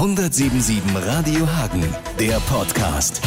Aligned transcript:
177 0.00 0.82
Radio 0.94 1.46
Hagen, 1.46 1.84
der 2.18 2.40
Podcast. 2.48 3.20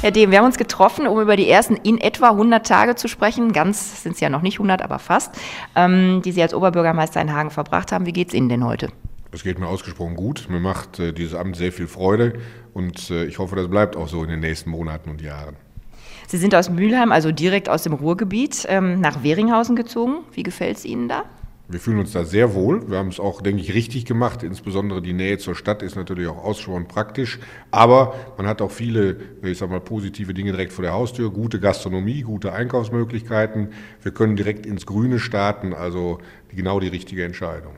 Herr 0.00 0.12
Dehm, 0.12 0.30
wir 0.30 0.38
haben 0.38 0.46
uns 0.46 0.56
getroffen, 0.56 1.06
um 1.06 1.20
über 1.20 1.36
die 1.36 1.46
ersten 1.46 1.76
in 1.76 1.98
etwa 1.98 2.30
100 2.30 2.66
Tage 2.66 2.94
zu 2.94 3.06
sprechen. 3.06 3.52
Ganz 3.52 4.02
sind 4.02 4.12
es 4.12 4.20
ja 4.20 4.30
noch 4.30 4.40
nicht 4.40 4.54
100, 4.54 4.80
aber 4.80 4.98
fast, 4.98 5.34
ähm, 5.76 6.22
die 6.24 6.32
Sie 6.32 6.40
als 6.40 6.54
Oberbürgermeister 6.54 7.20
in 7.20 7.34
Hagen 7.34 7.50
verbracht 7.50 7.92
haben. 7.92 8.06
Wie 8.06 8.14
geht 8.14 8.28
es 8.28 8.34
Ihnen 8.34 8.48
denn 8.48 8.64
heute? 8.64 8.88
Es 9.30 9.42
geht 9.42 9.58
mir 9.58 9.66
ausgesprochen 9.66 10.16
gut. 10.16 10.46
Mir 10.48 10.58
macht 10.58 10.98
äh, 10.98 11.12
dieses 11.12 11.34
Amt 11.34 11.56
sehr 11.56 11.70
viel 11.70 11.86
Freude 11.86 12.40
und 12.72 13.10
äh, 13.10 13.26
ich 13.26 13.38
hoffe, 13.38 13.56
das 13.56 13.68
bleibt 13.68 13.94
auch 13.94 14.08
so 14.08 14.22
in 14.24 14.30
den 14.30 14.40
nächsten 14.40 14.70
Monaten 14.70 15.10
und 15.10 15.20
Jahren. 15.20 15.56
Sie 16.28 16.38
sind 16.38 16.54
aus 16.54 16.70
Mülheim, 16.70 17.12
also 17.12 17.30
direkt 17.30 17.68
aus 17.68 17.82
dem 17.82 17.92
Ruhrgebiet, 17.92 18.64
ähm, 18.70 19.02
nach 19.02 19.22
Weringhausen 19.22 19.76
gezogen. 19.76 20.24
Wie 20.32 20.44
gefällt 20.44 20.78
es 20.78 20.86
Ihnen 20.86 21.10
da? 21.10 21.24
Wir 21.70 21.78
fühlen 21.78 22.00
uns 22.00 22.10
da 22.10 22.24
sehr 22.24 22.54
wohl. 22.54 22.90
Wir 22.90 22.98
haben 22.98 23.08
es 23.08 23.20
auch, 23.20 23.42
denke 23.42 23.62
ich, 23.62 23.74
richtig 23.74 24.04
gemacht. 24.04 24.42
Insbesondere 24.42 25.00
die 25.00 25.12
Nähe 25.12 25.38
zur 25.38 25.54
Stadt 25.54 25.82
ist 25.82 25.94
natürlich 25.94 26.26
auch 26.26 26.42
ausschauend 26.44 26.88
praktisch. 26.88 27.38
Aber 27.70 28.14
man 28.36 28.48
hat 28.48 28.60
auch 28.60 28.72
viele, 28.72 29.18
ich 29.42 29.58
sag 29.58 29.70
mal, 29.70 29.80
positive 29.80 30.34
Dinge 30.34 30.50
direkt 30.50 30.72
vor 30.72 30.82
der 30.82 30.92
Haustür. 30.92 31.30
Gute 31.30 31.60
Gastronomie, 31.60 32.22
gute 32.22 32.52
Einkaufsmöglichkeiten. 32.52 33.68
Wir 34.02 34.12
können 34.12 34.34
direkt 34.34 34.66
ins 34.66 34.84
Grüne 34.84 35.20
starten. 35.20 35.72
Also 35.72 36.18
genau 36.48 36.80
die 36.80 36.88
richtige 36.88 37.24
Entscheidung. 37.24 37.74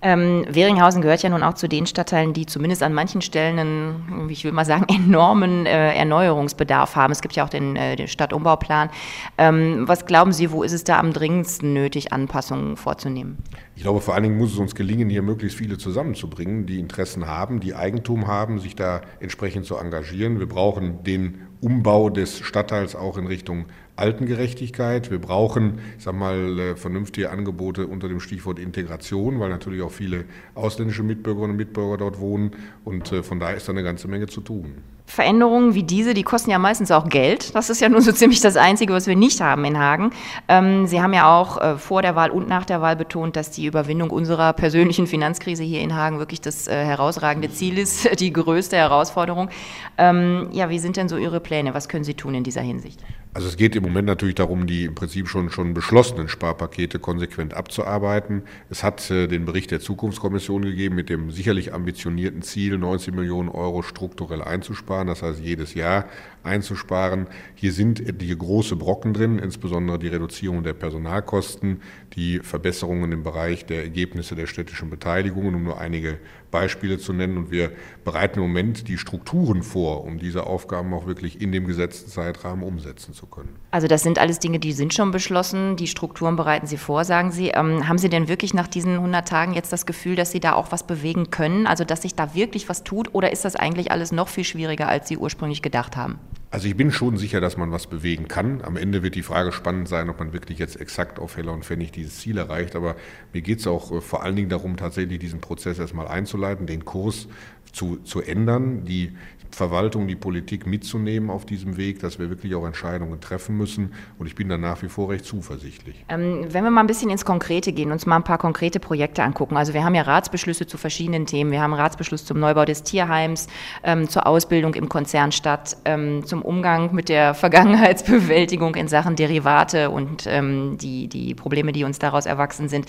Ähm, 0.00 0.44
Weringhausen 0.48 1.02
gehört 1.02 1.22
ja 1.22 1.28
nun 1.28 1.42
auch 1.42 1.54
zu 1.54 1.68
den 1.68 1.86
Stadtteilen, 1.86 2.32
die 2.32 2.46
zumindest 2.46 2.82
an 2.84 2.94
manchen 2.94 3.20
Stellen 3.20 3.58
einen, 3.58 4.28
ich 4.30 4.44
will 4.44 4.52
mal 4.52 4.64
sagen, 4.64 4.86
enormen 4.94 5.66
äh, 5.66 5.94
Erneuerungsbedarf 5.94 6.94
haben. 6.94 7.12
Es 7.12 7.20
gibt 7.20 7.34
ja 7.34 7.44
auch 7.44 7.48
den, 7.48 7.74
äh, 7.74 7.96
den 7.96 8.06
Stadtumbauplan. 8.06 8.90
Ähm, 9.38 9.88
was 9.88 10.06
glauben 10.06 10.32
Sie, 10.32 10.52
wo 10.52 10.62
ist 10.62 10.72
es 10.72 10.84
da 10.84 10.98
am 10.98 11.12
dringendsten 11.12 11.72
nötig, 11.72 12.12
Anpassungen 12.12 12.76
vorzunehmen? 12.76 13.38
Ich 13.74 13.82
glaube, 13.82 14.00
vor 14.00 14.14
allen 14.14 14.22
Dingen 14.22 14.38
muss 14.38 14.52
es 14.52 14.58
uns 14.58 14.74
gelingen, 14.74 15.10
hier 15.10 15.22
möglichst 15.22 15.58
viele 15.58 15.78
zusammenzubringen, 15.78 16.66
die 16.66 16.78
Interessen 16.78 17.26
haben, 17.26 17.60
die 17.60 17.74
Eigentum 17.74 18.28
haben, 18.28 18.60
sich 18.60 18.76
da 18.76 19.00
entsprechend 19.18 19.66
zu 19.66 19.76
engagieren. 19.76 20.38
Wir 20.38 20.48
brauchen 20.48 21.02
den 21.02 21.42
Umbau 21.60 22.08
des 22.08 22.38
Stadtteils 22.38 22.94
auch 22.94 23.18
in 23.18 23.26
Richtung 23.26 23.66
Altengerechtigkeit. 23.98 25.10
Wir 25.10 25.18
brauchen, 25.18 25.80
ich 25.96 26.04
sag 26.04 26.14
mal, 26.14 26.58
äh, 26.58 26.76
vernünftige 26.76 27.30
Angebote 27.30 27.86
unter 27.86 28.08
dem 28.08 28.20
Stichwort 28.20 28.58
Integration, 28.58 29.40
weil 29.40 29.50
natürlich 29.50 29.82
auch 29.82 29.92
viele 29.92 30.24
ausländische 30.54 31.02
Mitbürgerinnen 31.02 31.52
und 31.52 31.56
Mitbürger 31.56 31.96
dort 31.96 32.20
wohnen. 32.20 32.52
Und 32.84 33.12
äh, 33.12 33.22
von 33.22 33.40
daher 33.40 33.56
ist 33.56 33.68
da 33.68 33.72
eine 33.72 33.82
ganze 33.82 34.08
Menge 34.08 34.26
zu 34.26 34.40
tun. 34.40 34.76
Veränderungen 35.08 35.74
wie 35.74 35.82
diese, 35.82 36.12
die 36.12 36.22
kosten 36.22 36.50
ja 36.50 36.58
meistens 36.58 36.90
auch 36.90 37.08
Geld. 37.08 37.54
Das 37.54 37.70
ist 37.70 37.80
ja 37.80 37.88
nun 37.88 38.02
so 38.02 38.12
ziemlich 38.12 38.40
das 38.42 38.56
Einzige, 38.56 38.92
was 38.92 39.06
wir 39.06 39.16
nicht 39.16 39.40
haben 39.40 39.64
in 39.64 39.78
Hagen. 39.78 40.10
Ähm, 40.48 40.86
Sie 40.86 41.00
haben 41.00 41.14
ja 41.14 41.34
auch 41.34 41.58
äh, 41.60 41.78
vor 41.78 42.02
der 42.02 42.14
Wahl 42.14 42.30
und 42.30 42.46
nach 42.46 42.66
der 42.66 42.82
Wahl 42.82 42.94
betont, 42.94 43.34
dass 43.34 43.50
die 43.50 43.64
Überwindung 43.64 44.10
unserer 44.10 44.52
persönlichen 44.52 45.06
Finanzkrise 45.06 45.64
hier 45.64 45.80
in 45.80 45.96
Hagen 45.96 46.18
wirklich 46.18 46.42
das 46.42 46.68
äh, 46.68 46.84
herausragende 46.84 47.50
Ziel 47.50 47.78
ist, 47.78 48.20
die 48.20 48.32
größte 48.32 48.76
Herausforderung. 48.76 49.48
Ähm, 49.96 50.50
ja, 50.52 50.68
wie 50.68 50.78
sind 50.78 50.98
denn 50.98 51.08
so 51.08 51.16
Ihre 51.16 51.40
Pläne? 51.40 51.72
Was 51.72 51.88
können 51.88 52.04
Sie 52.04 52.14
tun 52.14 52.34
in 52.34 52.44
dieser 52.44 52.60
Hinsicht? 52.60 53.00
Also 53.38 53.46
es 53.46 53.56
geht 53.56 53.76
im 53.76 53.84
Moment 53.84 54.06
natürlich 54.08 54.34
darum, 54.34 54.66
die 54.66 54.86
im 54.86 54.96
Prinzip 54.96 55.28
schon, 55.28 55.50
schon 55.50 55.72
beschlossenen 55.72 56.26
Sparpakete 56.26 56.98
konsequent 56.98 57.54
abzuarbeiten. 57.54 58.42
Es 58.68 58.82
hat 58.82 59.08
äh, 59.12 59.28
den 59.28 59.44
Bericht 59.44 59.70
der 59.70 59.78
Zukunftskommission 59.78 60.62
gegeben 60.62 60.96
mit 60.96 61.08
dem 61.08 61.30
sicherlich 61.30 61.72
ambitionierten 61.72 62.42
Ziel, 62.42 62.78
90 62.78 63.14
Millionen 63.14 63.48
Euro 63.48 63.82
strukturell 63.82 64.42
einzusparen, 64.42 64.97
das 65.06 65.22
heißt 65.22 65.40
jedes 65.40 65.74
Jahr 65.74 66.06
einzusparen. 66.42 67.26
Hier 67.54 67.72
sind 67.72 68.00
etliche 68.00 68.36
große 68.36 68.76
Brocken 68.76 69.12
drin, 69.14 69.38
insbesondere 69.38 69.98
die 69.98 70.08
Reduzierung 70.08 70.62
der 70.62 70.72
Personalkosten, 70.72 71.82
die 72.14 72.40
Verbesserungen 72.40 73.12
im 73.12 73.22
Bereich 73.22 73.66
der 73.66 73.82
Ergebnisse 73.82 74.34
der 74.34 74.46
städtischen 74.46 74.90
Beteiligungen, 74.90 75.54
um 75.54 75.64
nur 75.64 75.78
einige 75.78 76.18
Beispiele 76.50 76.98
zu 76.98 77.12
nennen. 77.12 77.36
Und 77.36 77.50
wir 77.50 77.72
bereiten 78.04 78.38
im 78.38 78.46
Moment 78.46 78.88
die 78.88 78.98
Strukturen 78.98 79.62
vor, 79.62 80.04
um 80.04 80.18
diese 80.18 80.46
Aufgaben 80.46 80.92
auch 80.94 81.06
wirklich 81.06 81.40
in 81.40 81.52
dem 81.52 81.66
gesetzten 81.66 82.10
Zeitrahmen 82.10 82.62
umsetzen 82.64 83.14
zu 83.14 83.26
können. 83.26 83.56
Also 83.70 83.86
das 83.86 84.02
sind 84.02 84.18
alles 84.18 84.38
Dinge, 84.38 84.58
die 84.58 84.72
sind 84.72 84.94
schon 84.94 85.10
beschlossen. 85.10 85.76
Die 85.76 85.86
Strukturen 85.86 86.36
bereiten 86.36 86.66
Sie 86.66 86.76
vor, 86.76 87.04
sagen 87.04 87.30
Sie. 87.30 87.48
Ähm, 87.48 87.88
haben 87.88 87.98
Sie 87.98 88.08
denn 88.08 88.28
wirklich 88.28 88.54
nach 88.54 88.68
diesen 88.68 88.94
100 88.94 89.28
Tagen 89.28 89.54
jetzt 89.54 89.72
das 89.72 89.86
Gefühl, 89.86 90.16
dass 90.16 90.30
Sie 90.30 90.40
da 90.40 90.54
auch 90.54 90.72
was 90.72 90.86
bewegen 90.86 91.30
können? 91.30 91.66
Also 91.66 91.84
dass 91.84 92.02
sich 92.02 92.14
da 92.14 92.34
wirklich 92.34 92.68
was 92.68 92.84
tut? 92.84 93.14
Oder 93.14 93.32
ist 93.32 93.44
das 93.44 93.56
eigentlich 93.56 93.92
alles 93.92 94.12
noch 94.12 94.28
viel 94.28 94.44
schwieriger, 94.44 94.88
als 94.88 95.08
Sie 95.08 95.16
ursprünglich 95.16 95.62
gedacht 95.62 95.96
haben? 95.96 96.18
Also 96.50 96.66
ich 96.66 96.76
bin 96.76 96.90
schon 96.90 97.18
sicher, 97.18 97.42
dass 97.42 97.58
man 97.58 97.72
was 97.72 97.86
bewegen 97.86 98.26
kann. 98.26 98.62
Am 98.62 98.78
Ende 98.78 99.02
wird 99.02 99.14
die 99.14 99.22
Frage 99.22 99.52
spannend 99.52 99.86
sein, 99.86 100.08
ob 100.08 100.18
man 100.18 100.32
wirklich 100.32 100.58
jetzt 100.58 100.80
exakt 100.80 101.18
auf 101.18 101.36
Heller 101.36 101.52
und 101.52 101.66
Pfennig 101.66 101.92
dieses 101.92 102.20
Ziel 102.20 102.38
erreicht. 102.38 102.74
Aber 102.74 102.96
mir 103.34 103.42
geht 103.42 103.60
es 103.60 103.66
auch 103.66 103.92
äh, 103.92 104.00
vor 104.00 104.22
allen 104.22 104.34
Dingen 104.34 104.48
darum, 104.48 104.78
tatsächlich 104.78 105.18
diesen 105.18 105.42
Prozess 105.42 105.78
erstmal 105.78 106.08
einzuleiten, 106.08 106.66
den 106.66 106.86
Kurs 106.86 107.28
zu, 107.72 107.96
zu 107.98 108.20
ändern, 108.20 108.84
die 108.84 109.12
Verwaltung, 109.50 110.06
die 110.06 110.16
Politik 110.16 110.66
mitzunehmen 110.66 111.30
auf 111.30 111.46
diesem 111.46 111.76
Weg, 111.76 112.00
dass 112.00 112.18
wir 112.18 112.30
wirklich 112.30 112.54
auch 112.54 112.66
Entscheidungen 112.66 113.20
treffen 113.20 113.56
müssen. 113.56 113.92
Und 114.18 114.26
ich 114.26 114.34
bin 114.34 114.48
da 114.48 114.56
nach 114.58 114.82
wie 114.82 114.88
vor 114.88 115.10
recht 115.10 115.24
zuversichtlich. 115.24 116.04
Ähm, 116.08 116.46
wenn 116.50 116.64
wir 116.64 116.70
mal 116.70 116.82
ein 116.82 116.86
bisschen 116.86 117.10
ins 117.10 117.24
Konkrete 117.24 117.72
gehen, 117.72 117.90
uns 117.90 118.06
mal 118.06 118.16
ein 118.16 118.24
paar 118.24 118.38
konkrete 118.38 118.78
Projekte 118.78 119.22
angucken. 119.22 119.56
Also 119.56 119.74
wir 119.74 119.84
haben 119.84 119.94
ja 119.94 120.02
Ratsbeschlüsse 120.02 120.66
zu 120.66 120.78
verschiedenen 120.78 121.26
Themen. 121.26 121.50
Wir 121.50 121.60
haben 121.60 121.74
Ratsbeschluss 121.74 122.24
zum 122.24 122.38
Neubau 122.38 122.64
des 122.64 122.82
Tierheims, 122.82 123.48
ähm, 123.82 124.08
zur 124.08 124.26
Ausbildung 124.26 124.74
im 124.74 124.88
Konzernstadt, 124.88 125.76
ähm, 125.84 126.24
zum 126.24 126.42
Umgang 126.42 126.94
mit 126.94 127.08
der 127.08 127.34
Vergangenheitsbewältigung 127.48 128.74
in 128.74 128.88
Sachen 128.88 129.16
Derivate 129.16 129.90
und 129.90 130.26
ähm, 130.26 130.78
die, 130.78 131.08
die 131.08 131.34
Probleme, 131.34 131.72
die 131.72 131.84
uns 131.84 131.98
daraus 131.98 132.26
erwachsen 132.26 132.68
sind. 132.68 132.86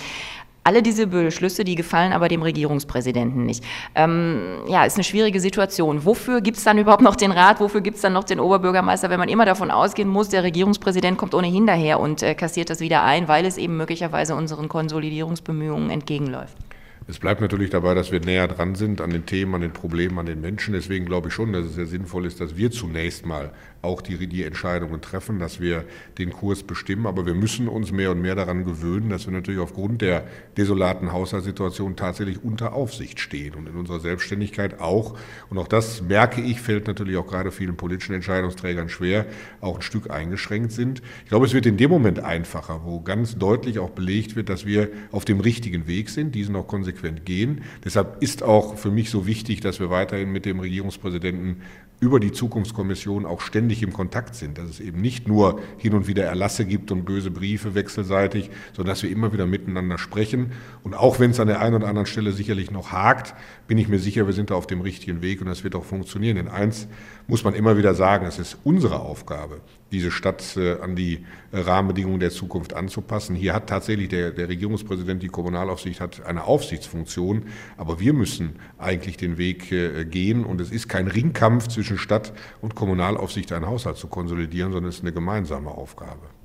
Alle 0.63 0.83
diese 0.83 1.07
Beschlüsse, 1.07 1.63
die 1.63 1.75
gefallen 1.75 2.13
aber 2.13 2.27
dem 2.27 2.41
Regierungspräsidenten 2.41 3.45
nicht. 3.45 3.63
Ähm, 3.95 4.63
ja, 4.67 4.83
ist 4.83 4.95
eine 4.95 5.03
schwierige 5.03 5.39
Situation. 5.39 6.05
Wofür 6.05 6.41
gibt 6.41 6.57
es 6.57 6.63
dann 6.63 6.77
überhaupt 6.77 7.01
noch 7.01 7.15
den 7.15 7.31
Rat? 7.31 7.59
Wofür 7.59 7.81
gibt 7.81 7.95
es 7.95 8.01
dann 8.01 8.13
noch 8.13 8.23
den 8.23 8.39
Oberbürgermeister, 8.39 9.09
wenn 9.09 9.19
man 9.19 9.29
immer 9.29 9.45
davon 9.45 9.71
ausgehen 9.71 10.09
muss, 10.09 10.29
der 10.29 10.43
Regierungspräsident 10.43 11.17
kommt 11.17 11.33
ohnehin 11.33 11.65
daher 11.65 11.99
und 11.99 12.21
äh, 12.21 12.35
kassiert 12.35 12.69
das 12.69 12.81
wieder 12.81 13.03
ein, 13.03 13.27
weil 13.27 13.45
es 13.45 13.57
eben 13.57 13.77
möglicherweise 13.77 14.35
unseren 14.35 14.67
Konsolidierungsbemühungen 14.67 15.89
entgegenläuft? 15.89 16.55
Es 17.09 17.17
bleibt 17.17 17.41
natürlich 17.41 17.71
dabei, 17.71 17.95
dass 17.95 18.11
wir 18.11 18.19
näher 18.19 18.47
dran 18.47 18.75
sind 18.75 19.01
an 19.01 19.09
den 19.09 19.25
Themen, 19.25 19.55
an 19.55 19.61
den 19.61 19.73
Problemen, 19.73 20.19
an 20.19 20.27
den 20.27 20.41
Menschen. 20.41 20.75
Deswegen 20.75 21.05
glaube 21.05 21.29
ich 21.29 21.33
schon, 21.33 21.51
dass 21.53 21.65
es 21.65 21.73
sehr 21.73 21.87
sinnvoll 21.87 22.27
ist, 22.27 22.39
dass 22.39 22.55
wir 22.55 22.69
zunächst 22.69 23.25
mal 23.25 23.51
auch 23.81 24.01
die, 24.01 24.27
die 24.27 24.43
Entscheidungen 24.43 25.01
treffen, 25.01 25.39
dass 25.39 25.59
wir 25.59 25.85
den 26.17 26.31
Kurs 26.31 26.63
bestimmen. 26.63 27.05
Aber 27.05 27.25
wir 27.25 27.33
müssen 27.33 27.67
uns 27.67 27.91
mehr 27.91 28.11
und 28.11 28.21
mehr 28.21 28.35
daran 28.35 28.65
gewöhnen, 28.65 29.09
dass 29.09 29.25
wir 29.25 29.33
natürlich 29.33 29.59
aufgrund 29.59 30.01
der 30.01 30.25
desolaten 30.57 31.13
Haushaltssituation 31.13 31.95
tatsächlich 31.95 32.43
unter 32.43 32.73
Aufsicht 32.73 33.19
stehen 33.19 33.55
und 33.55 33.67
in 33.67 33.75
unserer 33.75 33.99
Selbstständigkeit 33.99 34.79
auch. 34.81 35.17
Und 35.49 35.57
auch 35.57 35.67
das 35.67 36.01
merke 36.01 36.41
ich, 36.41 36.59
fällt 36.61 36.87
natürlich 36.87 37.17
auch 37.17 37.27
gerade 37.27 37.51
vielen 37.51 37.77
politischen 37.77 38.15
Entscheidungsträgern 38.15 38.89
schwer, 38.89 39.25
auch 39.61 39.77
ein 39.77 39.81
Stück 39.81 40.09
eingeschränkt 40.09 40.71
sind. 40.71 41.01
Ich 41.23 41.29
glaube, 41.29 41.45
es 41.45 41.53
wird 41.53 41.65
in 41.65 41.77
dem 41.77 41.89
Moment 41.89 42.19
einfacher, 42.19 42.81
wo 42.83 42.99
ganz 43.01 43.37
deutlich 43.37 43.79
auch 43.79 43.91
belegt 43.91 44.35
wird, 44.35 44.49
dass 44.49 44.65
wir 44.65 44.89
auf 45.11 45.25
dem 45.25 45.39
richtigen 45.39 45.87
Weg 45.87 46.09
sind, 46.09 46.35
diesen 46.35 46.55
auch 46.55 46.67
konsequent 46.67 47.25
gehen. 47.25 47.61
Deshalb 47.85 48.21
ist 48.21 48.43
auch 48.43 48.77
für 48.77 48.91
mich 48.91 49.09
so 49.09 49.25
wichtig, 49.25 49.61
dass 49.61 49.79
wir 49.79 49.89
weiterhin 49.89 50.31
mit 50.31 50.45
dem 50.45 50.59
Regierungspräsidenten 50.59 51.61
über 51.99 52.19
die 52.19 52.31
Zukunftskommission 52.31 53.25
auch 53.25 53.41
ständig 53.41 53.83
im 53.83 53.91
Kontakt 53.91 54.35
sind, 54.35 54.57
dass 54.57 54.69
es 54.69 54.79
eben 54.79 55.01
nicht 55.01 55.27
nur 55.27 55.59
hin 55.77 55.93
und 55.93 56.07
wieder 56.07 56.23
Erlasse 56.23 56.65
gibt 56.65 56.91
und 56.91 57.03
böse 57.03 57.29
Briefe 57.29 57.75
wechselseitig, 57.75 58.49
sondern 58.73 58.93
dass 58.93 59.03
wir 59.03 59.09
immer 59.09 59.33
wieder 59.33 59.45
miteinander 59.45 59.97
sprechen. 59.97 60.53
Und 60.83 60.93
auch 60.93 61.19
wenn 61.19 61.31
es 61.31 61.39
an 61.39 61.47
der 61.47 61.59
einen 61.59 61.75
oder 61.75 61.87
anderen 61.87 62.05
Stelle 62.05 62.31
sicherlich 62.31 62.71
noch 62.71 62.91
hakt, 62.91 63.35
bin 63.67 63.77
ich 63.77 63.89
mir 63.89 63.99
sicher, 63.99 64.27
wir 64.27 64.33
sind 64.33 64.49
da 64.49 64.55
auf 64.55 64.67
dem 64.67 64.81
richtigen 64.81 65.21
Weg 65.21 65.41
und 65.41 65.47
das 65.47 65.63
wird 65.63 65.75
auch 65.75 65.83
funktionieren. 65.85 66.37
Denn 66.37 66.47
eins 66.47 66.87
muss 67.29 67.43
man 67.43 67.53
immer 67.53 67.77
wieder 67.77 67.93
sagen, 67.93 68.25
es 68.25 68.39
ist 68.39 68.57
unsere 68.63 69.01
Aufgabe, 69.01 69.61
diese 69.91 70.09
Stadt 70.09 70.57
äh, 70.57 70.79
an 70.81 70.95
die 70.95 71.25
äh, 71.51 71.59
Rahmenbedingungen 71.59 72.19
der 72.19 72.31
Zukunft 72.31 72.73
anzupassen. 72.73 73.35
Hier 73.35 73.53
hat 73.53 73.67
tatsächlich 73.67 74.09
der, 74.09 74.31
der 74.31 74.49
Regierungspräsident, 74.49 75.21
die 75.21 75.27
Kommunalaufsicht 75.27 76.01
hat 76.01 76.25
eine 76.25 76.45
Aufsichtsfunktion, 76.45 77.43
aber 77.77 77.99
wir 77.99 78.13
müssen 78.13 78.55
eigentlich 78.79 79.17
den 79.17 79.37
Weg 79.37 79.71
äh, 79.71 80.05
gehen 80.05 80.43
und 80.43 80.59
es 80.59 80.71
ist 80.71 80.89
kein 80.89 81.07
Ringkampf 81.07 81.67
zwischen 81.67 81.99
Stadt 81.99 82.33
und 82.61 82.73
Kommunalaufsicht, 82.73 83.51
einen 83.51 83.67
Haushalt 83.67 83.97
zu 83.97 84.07
konsolidieren, 84.07 84.71
sondern 84.71 84.89
es 84.89 84.95
ist 84.95 85.03
eine 85.03 85.13
gemeinsame 85.13 85.69
Aufgabe. 85.69 86.38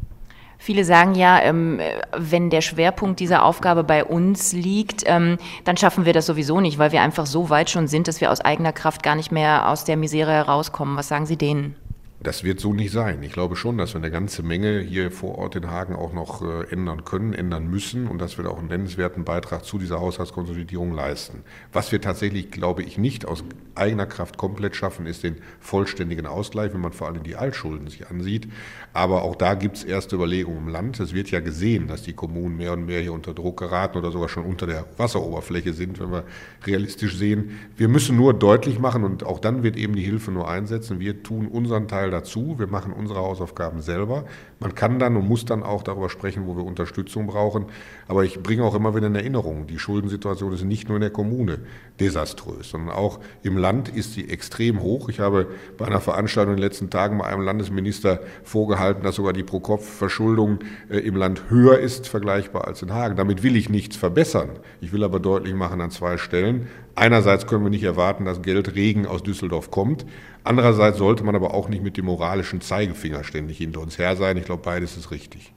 Viele 0.65 0.87
sagen 0.87 1.15
ja, 1.15 1.43
ähm, 1.43 1.79
wenn 2.17 2.49
der 2.49 2.63
Schwerpunkt 2.63 3.21
dieser 3.21 3.45
Aufgabe 3.45 3.85
bei 3.85 4.03
uns 4.03 4.55
liegt, 4.55 5.03
ähm, 5.05 5.37
dann 5.65 5.77
schaffen 5.77 6.07
wir 6.07 6.15
das 6.15 6.25
sowieso 6.25 6.59
nicht, 6.63 6.79
weil 6.79 6.91
wir 6.91 7.03
einfach 7.03 7.27
so 7.27 7.51
weit 7.51 7.69
schon 7.69 7.87
sind, 7.87 8.09
dass 8.09 8.23
wir 8.23 8.33
aus 8.33 8.41
eigener 8.41 8.73
Kraft 8.73 9.03
gar 9.03 9.15
nicht 9.15 9.31
mehr 9.31 9.69
aus 9.69 9.85
der 9.85 9.99
Misere 9.99 10.33
herauskommen. 10.33 10.97
Was 10.97 11.09
sagen 11.09 11.27
Sie 11.27 11.37
denen? 11.37 11.77
Das 12.25 12.43
wird 12.43 12.59
so 12.59 12.73
nicht 12.73 12.91
sein. 12.91 13.23
Ich 13.23 13.33
glaube 13.33 13.55
schon, 13.55 13.77
dass 13.77 13.93
wir 13.93 13.99
eine 14.01 14.11
ganze 14.11 14.43
Menge 14.43 14.81
hier 14.81 15.11
vor 15.11 15.37
Ort 15.37 15.57
in 15.57 15.71
Hagen 15.71 15.95
auch 15.95 16.15
noch 16.15 16.41
äh, 16.41 16.73
ändern 16.73 17.05
können, 17.05 17.35
ändern 17.35 17.69
müssen 17.69 18.07
und 18.07 18.19
dass 18.19 18.39
wir 18.39 18.51
auch 18.51 18.59
einen 18.59 18.69
nennenswerten 18.69 19.25
Beitrag 19.25 19.67
zu 19.67 19.77
dieser 19.77 20.01
Haushaltskonsolidierung 20.01 20.95
leisten. 20.95 21.43
Was 21.75 21.93
wir 21.93 22.01
tatsächlich, 22.01 22.51
glaube 22.51 22.83
ich, 22.83 22.97
nicht 22.97 23.27
aus 23.27 23.45
eigener 23.75 24.07
Kraft 24.07 24.39
komplett 24.39 24.75
schaffen, 24.75 25.05
ist 25.05 25.23
den 25.23 25.37
vollständigen 25.61 26.25
Ausgleich, 26.25 26.73
wenn 26.73 26.81
man 26.81 26.95
vor 26.95 27.09
allem 27.09 27.25
die 27.25 27.37
Altschulden 27.37 27.89
sich 27.89 28.09
ansieht. 28.09 28.49
Aber 28.95 29.23
auch 29.23 29.37
da 29.37 29.53
gibt 29.53 29.77
es 29.77 29.85
erste 29.85 30.17
Überlegungen 30.17 30.61
im 30.61 30.69
Land. 30.69 31.01
Es 31.01 31.13
wird 31.13 31.31
ja 31.31 31.41
gesehen, 31.41 31.89
dass 31.89 32.05
die 32.05 32.15
Kommunen 32.15 32.57
mehr 32.57 32.73
und 32.73 32.87
mehr 32.87 33.03
hier 33.03 33.13
unter 33.13 33.35
Druck 33.35 33.59
geraten 33.59 33.99
oder 33.99 34.11
sogar 34.11 34.31
schon 34.31 34.47
unter 34.47 34.67
der 34.67 34.87
Wasseroberfläche 34.97 35.75
sind, 35.75 36.01
wenn 36.01 36.11
wir 36.11 36.25
realistisch 36.65 37.19
sehen. 37.19 37.61
Wir 37.77 37.89
müssen 37.89 38.17
nur 38.17 38.33
deutlich 38.33 38.79
machen 38.79 39.05
und 39.05 39.25
auch 39.25 39.41
dann 39.41 39.63
wird 39.63 39.77
eben 39.77 39.95
die 39.95 40.03
Hilfe 40.03 40.31
nur 40.31 40.49
einsetzen. 40.49 41.01
Wir 41.01 41.23
tun 41.23 41.49
unseren 41.49 41.87
Teil 41.87 42.14
dazu. 42.15 42.59
Wir 42.59 42.67
machen 42.67 42.93
unsere 42.93 43.21
Hausaufgaben 43.21 43.83
selber. 43.83 44.25
Man 44.61 44.75
kann 44.75 44.99
dann 44.99 45.17
und 45.17 45.29
muss 45.29 45.45
dann 45.45 45.63
auch 45.63 45.83
darüber 45.83 46.09
sprechen, 46.09 46.47
wo 46.47 46.57
wir 46.57 46.65
Unterstützung 46.65 47.27
brauchen. 47.27 47.67
Aber 48.09 48.25
ich 48.25 48.43
bringe 48.43 48.65
auch 48.65 48.75
immer 48.75 48.95
wieder 48.95 49.09
in 49.09 49.15
Erinnerung, 49.15 49.67
die 49.67 49.79
Schuldensituation 49.79 50.53
ist 50.53 50.65
nicht 50.65 50.89
nur 50.89 50.97
in 50.97 51.03
der 51.03 51.11
Kommune 51.11 51.59
desaströs, 52.01 52.71
sondern 52.71 52.95
auch 52.95 53.21
im 53.43 53.57
Land 53.57 53.89
ist 53.89 54.15
sie 54.15 54.29
extrem 54.29 54.81
hoch. 54.81 55.09
Ich 55.09 55.21
habe 55.21 55.49
bei 55.77 55.87
einer 55.87 56.01
Veranstaltung 56.01 56.55
in 56.55 56.61
den 56.61 56.65
letzten 56.65 56.91
Tagen 56.91 57.19
bei 57.19 57.27
einem 57.27 57.43
Landesminister 57.43 58.21
vorgehalten, 58.43 59.03
dass 59.03 59.17
sogar 59.17 59.33
die 59.33 59.43
Pro-Kopf-Verschuldung 59.43 60.61
äh, 60.89 60.99
im 60.99 61.17
Land 61.17 61.51
höher 61.51 61.79
ist, 61.79 62.09
vergleichbar 62.09 62.67
als 62.67 62.83
in 62.83 62.93
Hagen. 62.93 63.17
Damit 63.17 63.43
will 63.43 63.57
ich 63.57 63.69
nichts 63.69 63.97
verbessern. 63.97 64.51
Ich 64.81 64.93
will 64.93 65.05
aber 65.05 65.21
deutlich 65.21 65.55
machen 65.55 65.81
an 65.81 65.91
zwei 65.91 66.17
Stellen. 66.17 66.69
Einerseits 66.97 67.47
können 67.47 67.65
wir 67.65 67.71
nicht 67.71 67.83
erwarten, 67.83 68.25
dass 68.25 68.43
Geldregen 68.43 69.07
aus 69.07 69.23
Düsseldorf 69.23 69.71
kommt. 69.71 70.07
Andererseits 70.45 70.99
sollte 70.99 71.25
man 71.25 71.35
aber 71.35 71.53
auch 71.53 71.69
nicht 71.69 71.83
mit 71.83 71.97
dem 71.97 72.05
moralischen 72.05 72.61
Zeigefinger 72.61 73.25
ständig 73.25 73.59
hinter 73.59 73.81
uns 73.81 73.99
her 73.99 74.15
sein. 74.17 74.37
Ich 74.37 74.45
glaube, 74.45 74.63
beides 74.63 74.97
ist 74.97 75.11
richtig. 75.11 75.53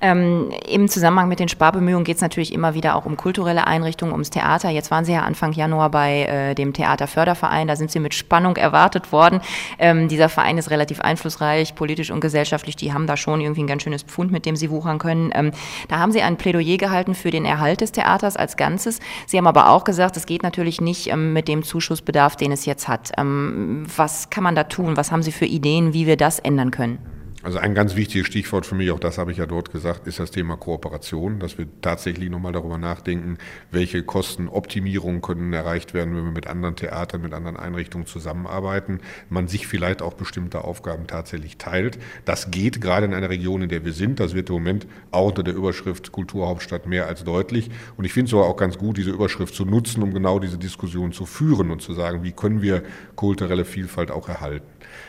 Ähm, 0.00 0.50
Im 0.68 0.88
Zusammenhang 0.88 1.28
mit 1.28 1.40
den 1.40 1.48
Sparbemühungen 1.48 2.04
geht 2.04 2.16
es 2.16 2.22
natürlich 2.22 2.52
immer 2.52 2.74
wieder 2.74 2.96
auch 2.96 3.06
um 3.06 3.16
kulturelle 3.16 3.66
Einrichtungen, 3.66 4.12
ums 4.12 4.28
Theater. 4.28 4.68
Jetzt 4.68 4.90
waren 4.90 5.06
Sie 5.06 5.12
ja 5.12 5.22
Anfang 5.22 5.52
Januar 5.52 5.90
bei 5.90 6.24
äh, 6.24 6.54
dem 6.54 6.74
Theaterförderverein, 6.74 7.66
da 7.66 7.76
sind 7.76 7.90
Sie 7.90 7.98
mit 7.98 8.12
Spannung 8.12 8.56
erwartet 8.56 9.10
worden. 9.10 9.40
Ähm, 9.78 10.08
dieser 10.08 10.28
Verein 10.28 10.58
ist 10.58 10.70
relativ 10.70 11.00
einflussreich, 11.00 11.74
politisch 11.74 12.10
und 12.10 12.20
gesellschaftlich. 12.20 12.76
Die 12.76 12.92
haben 12.92 13.06
da 13.06 13.16
schon 13.16 13.40
irgendwie 13.40 13.62
ein 13.62 13.66
ganz 13.66 13.82
schönes 13.84 14.02
Pfund, 14.02 14.32
mit 14.32 14.44
dem 14.44 14.54
Sie 14.54 14.70
wuchern 14.70 14.98
können. 14.98 15.30
Ähm, 15.34 15.52
da 15.88 15.98
haben 15.98 16.12
Sie 16.12 16.20
ein 16.20 16.36
Plädoyer 16.36 16.76
gehalten 16.76 17.14
für 17.14 17.30
den 17.30 17.46
Erhalt 17.46 17.80
des 17.80 17.92
Theaters 17.92 18.36
als 18.36 18.58
Ganzes. 18.58 19.00
Sie 19.26 19.38
haben 19.38 19.46
aber 19.46 19.70
auch 19.70 19.84
gesagt, 19.84 20.18
es 20.18 20.26
geht 20.26 20.42
natürlich 20.42 20.80
nicht 20.80 21.10
ähm, 21.10 21.32
mit 21.32 21.48
dem 21.48 21.62
Zuschussbedarf, 21.62 22.36
den 22.36 22.52
es 22.52 22.66
jetzt 22.66 22.86
hat. 22.86 23.12
Ähm, 23.16 23.86
was 23.96 24.28
kann 24.28 24.44
man 24.44 24.54
da 24.54 24.64
tun? 24.64 24.98
Was 24.98 25.10
haben 25.10 25.22
Sie 25.22 25.32
für 25.32 25.46
Ideen, 25.46 25.94
wie 25.94 26.06
wir 26.06 26.18
das 26.18 26.38
ändern 26.38 26.70
können? 26.70 27.15
Also 27.46 27.58
ein 27.58 27.76
ganz 27.76 27.94
wichtiges 27.94 28.26
Stichwort 28.26 28.66
für 28.66 28.74
mich, 28.74 28.90
auch 28.90 28.98
das 28.98 29.18
habe 29.18 29.30
ich 29.30 29.38
ja 29.38 29.46
dort 29.46 29.70
gesagt, 29.70 30.08
ist 30.08 30.18
das 30.18 30.32
Thema 30.32 30.56
Kooperation, 30.56 31.38
dass 31.38 31.58
wir 31.58 31.68
tatsächlich 31.80 32.28
nochmal 32.28 32.50
darüber 32.50 32.76
nachdenken, 32.76 33.38
welche 33.70 34.02
Kostenoptimierungen 34.02 35.22
können 35.22 35.52
erreicht 35.52 35.94
werden, 35.94 36.16
wenn 36.16 36.24
wir 36.24 36.32
mit 36.32 36.48
anderen 36.48 36.74
Theatern, 36.74 37.22
mit 37.22 37.32
anderen 37.32 37.56
Einrichtungen 37.56 38.04
zusammenarbeiten, 38.04 38.98
man 39.28 39.46
sich 39.46 39.68
vielleicht 39.68 40.02
auch 40.02 40.14
bestimmte 40.14 40.64
Aufgaben 40.64 41.06
tatsächlich 41.06 41.56
teilt. 41.56 42.00
Das 42.24 42.50
geht 42.50 42.80
gerade 42.80 43.06
in 43.06 43.14
einer 43.14 43.30
Region, 43.30 43.62
in 43.62 43.68
der 43.68 43.84
wir 43.84 43.92
sind. 43.92 44.18
Das 44.18 44.34
wird 44.34 44.48
im 44.48 44.56
Moment 44.56 44.88
auch 45.12 45.28
unter 45.28 45.44
der 45.44 45.54
Überschrift 45.54 46.10
Kulturhauptstadt 46.10 46.88
mehr 46.88 47.06
als 47.06 47.22
deutlich. 47.22 47.70
Und 47.96 48.06
ich 48.06 48.12
finde 48.12 48.28
es 48.30 48.34
auch 48.34 48.56
ganz 48.56 48.76
gut, 48.76 48.96
diese 48.96 49.10
Überschrift 49.10 49.54
zu 49.54 49.64
nutzen, 49.64 50.02
um 50.02 50.12
genau 50.12 50.40
diese 50.40 50.58
Diskussion 50.58 51.12
zu 51.12 51.26
führen 51.26 51.70
und 51.70 51.80
zu 51.80 51.92
sagen, 51.92 52.24
wie 52.24 52.32
können 52.32 52.60
wir 52.60 52.82
kulturelle 53.14 53.64
Vielfalt 53.64 54.10
auch 54.10 54.28
erhalten. 54.28 54.66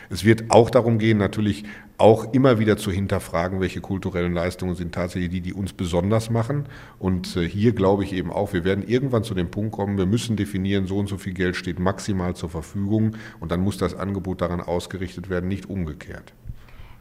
Es 0.08 0.24
wird 0.24 0.44
auch 0.50 0.70
darum 0.70 0.98
gehen, 0.98 1.18
natürlich 1.18 1.64
auch 1.98 2.32
immer 2.32 2.60
wieder 2.60 2.76
zu 2.76 2.92
hinterfragen, 2.92 3.60
welche 3.60 3.80
kulturellen 3.80 4.32
Leistungen 4.32 4.76
sind 4.76 4.94
tatsächlich 4.94 5.30
die, 5.30 5.40
die 5.40 5.52
uns 5.52 5.72
besonders 5.72 6.30
machen. 6.30 6.66
Und 6.98 7.36
äh, 7.36 7.46
hier 7.46 7.72
glaube 7.72 8.04
ich 8.04 8.12
eben 8.12 8.32
auch, 8.32 8.52
wir 8.52 8.64
werden 8.64 8.86
irgendwann 8.86 9.24
zu 9.24 9.34
dem 9.34 9.50
Punkt 9.50 9.72
kommen, 9.72 9.98
wir 9.98 10.06
müssen 10.06 10.36
definieren, 10.36 10.86
so 10.86 10.96
und 10.96 11.08
so 11.08 11.18
viel 11.18 11.34
Geld 11.34 11.56
steht 11.56 11.80
maximal 11.80 12.34
zur 12.36 12.50
Verfügung 12.50 13.16
und 13.40 13.50
dann 13.50 13.60
muss 13.60 13.78
das 13.78 13.94
Angebot 13.94 14.40
daran 14.40 14.60
ausgerichtet 14.60 15.28
werden, 15.28 15.48
nicht 15.48 15.68
umgekehrt. 15.68 16.32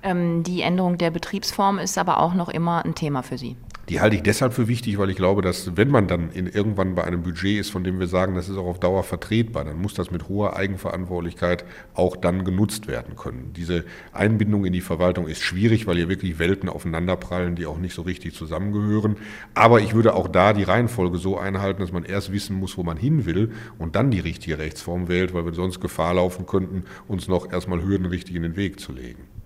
Ähm, 0.02 0.44
die 0.44 0.62
Änderung 0.62 0.98
der 0.98 1.12
Betriebsform 1.12 1.78
ist 1.78 1.98
aber 1.98 2.20
auch 2.20 2.34
noch 2.34 2.50
immer 2.50 2.84
ein 2.84 2.96
Thema 2.96 3.22
für 3.22 3.38
Sie. 3.38 3.56
Die 3.90 4.02
halte 4.02 4.18
ich 4.18 4.22
deshalb 4.22 4.54
für 4.54 4.68
wichtig, 4.68 4.98
weil 4.98 5.10
ich 5.10 5.16
glaube, 5.16 5.42
dass 5.42 5.78
wenn 5.78 5.90
man 5.90 6.08
dann 6.08 6.30
in, 6.32 6.48
irgendwann 6.48 6.94
bei 6.94 7.06
einem 7.06 7.24
Budget 7.24 7.58
ist, 7.58 7.70
von 7.70 7.86
dem 7.86 8.00
wir 8.00 8.08
sagen, 8.08 8.36
das 8.36 8.50
ist 8.50 8.58
auch 8.58 8.66
auf 8.66 8.82
Dauer 8.82 9.02
vertretbar, 9.04 9.64
dann 9.64 9.82
muss 9.82 9.94
das 9.94 10.12
mit 10.12 10.28
hoher 10.28 10.58
Eigenverantwortlichkeit 10.58 11.64
auch 11.94 12.18
dann 12.18 12.44
genutzt 12.44 12.88
werden 12.88 13.16
können. 13.16 13.54
Diese 13.56 13.86
Einbindung 14.12 14.66
in 14.66 14.74
die 14.74 14.82
Verwaltung 14.82 15.30
ist 15.30 15.42
schwierig, 15.42 15.88
weil 15.88 15.96
hier 15.96 16.10
wirklich 16.10 16.38
Welten 16.38 16.68
aufeinanderprallen, 16.68 17.56
die 17.56 17.66
auch 17.66 17.78
nicht 17.78 17.96
so 17.96 18.02
richtig 18.02 18.34
zusammengehören. 18.34 19.16
Aber 19.54 19.80
ich 19.80 19.94
würde 19.94 20.16
auch 20.16 20.28
da 20.28 20.52
die 20.52 20.64
Reihenfolge 20.64 21.18
so 21.18 21.38
einhalten, 21.38 21.80
dass 21.80 21.94
man 21.94 22.04
erst 22.04 22.34
wissen 22.34 22.58
muss, 22.58 22.78
wo 22.78 22.84
man 22.84 22.98
hin 22.98 23.26
will 23.26 23.54
und 23.80 23.96
dann 23.96 24.12
die 24.12 24.20
richtige 24.20 24.58
Rechtsform 24.58 25.08
wählt, 25.08 25.34
weil 25.34 25.46
wir 25.46 25.54
sonst 25.54 25.80
Gefahr 25.80 26.16
laufen 26.16 26.46
könnten, 26.46 26.84
uns 27.08 27.30
noch 27.30 27.54
erstmal 27.54 27.82
Hürden 27.82 28.08
richtig 28.08 28.36
in 28.36 28.44
den 28.44 28.58
Weg 28.58 28.82
zu 28.82 28.92
legen. 28.92 29.37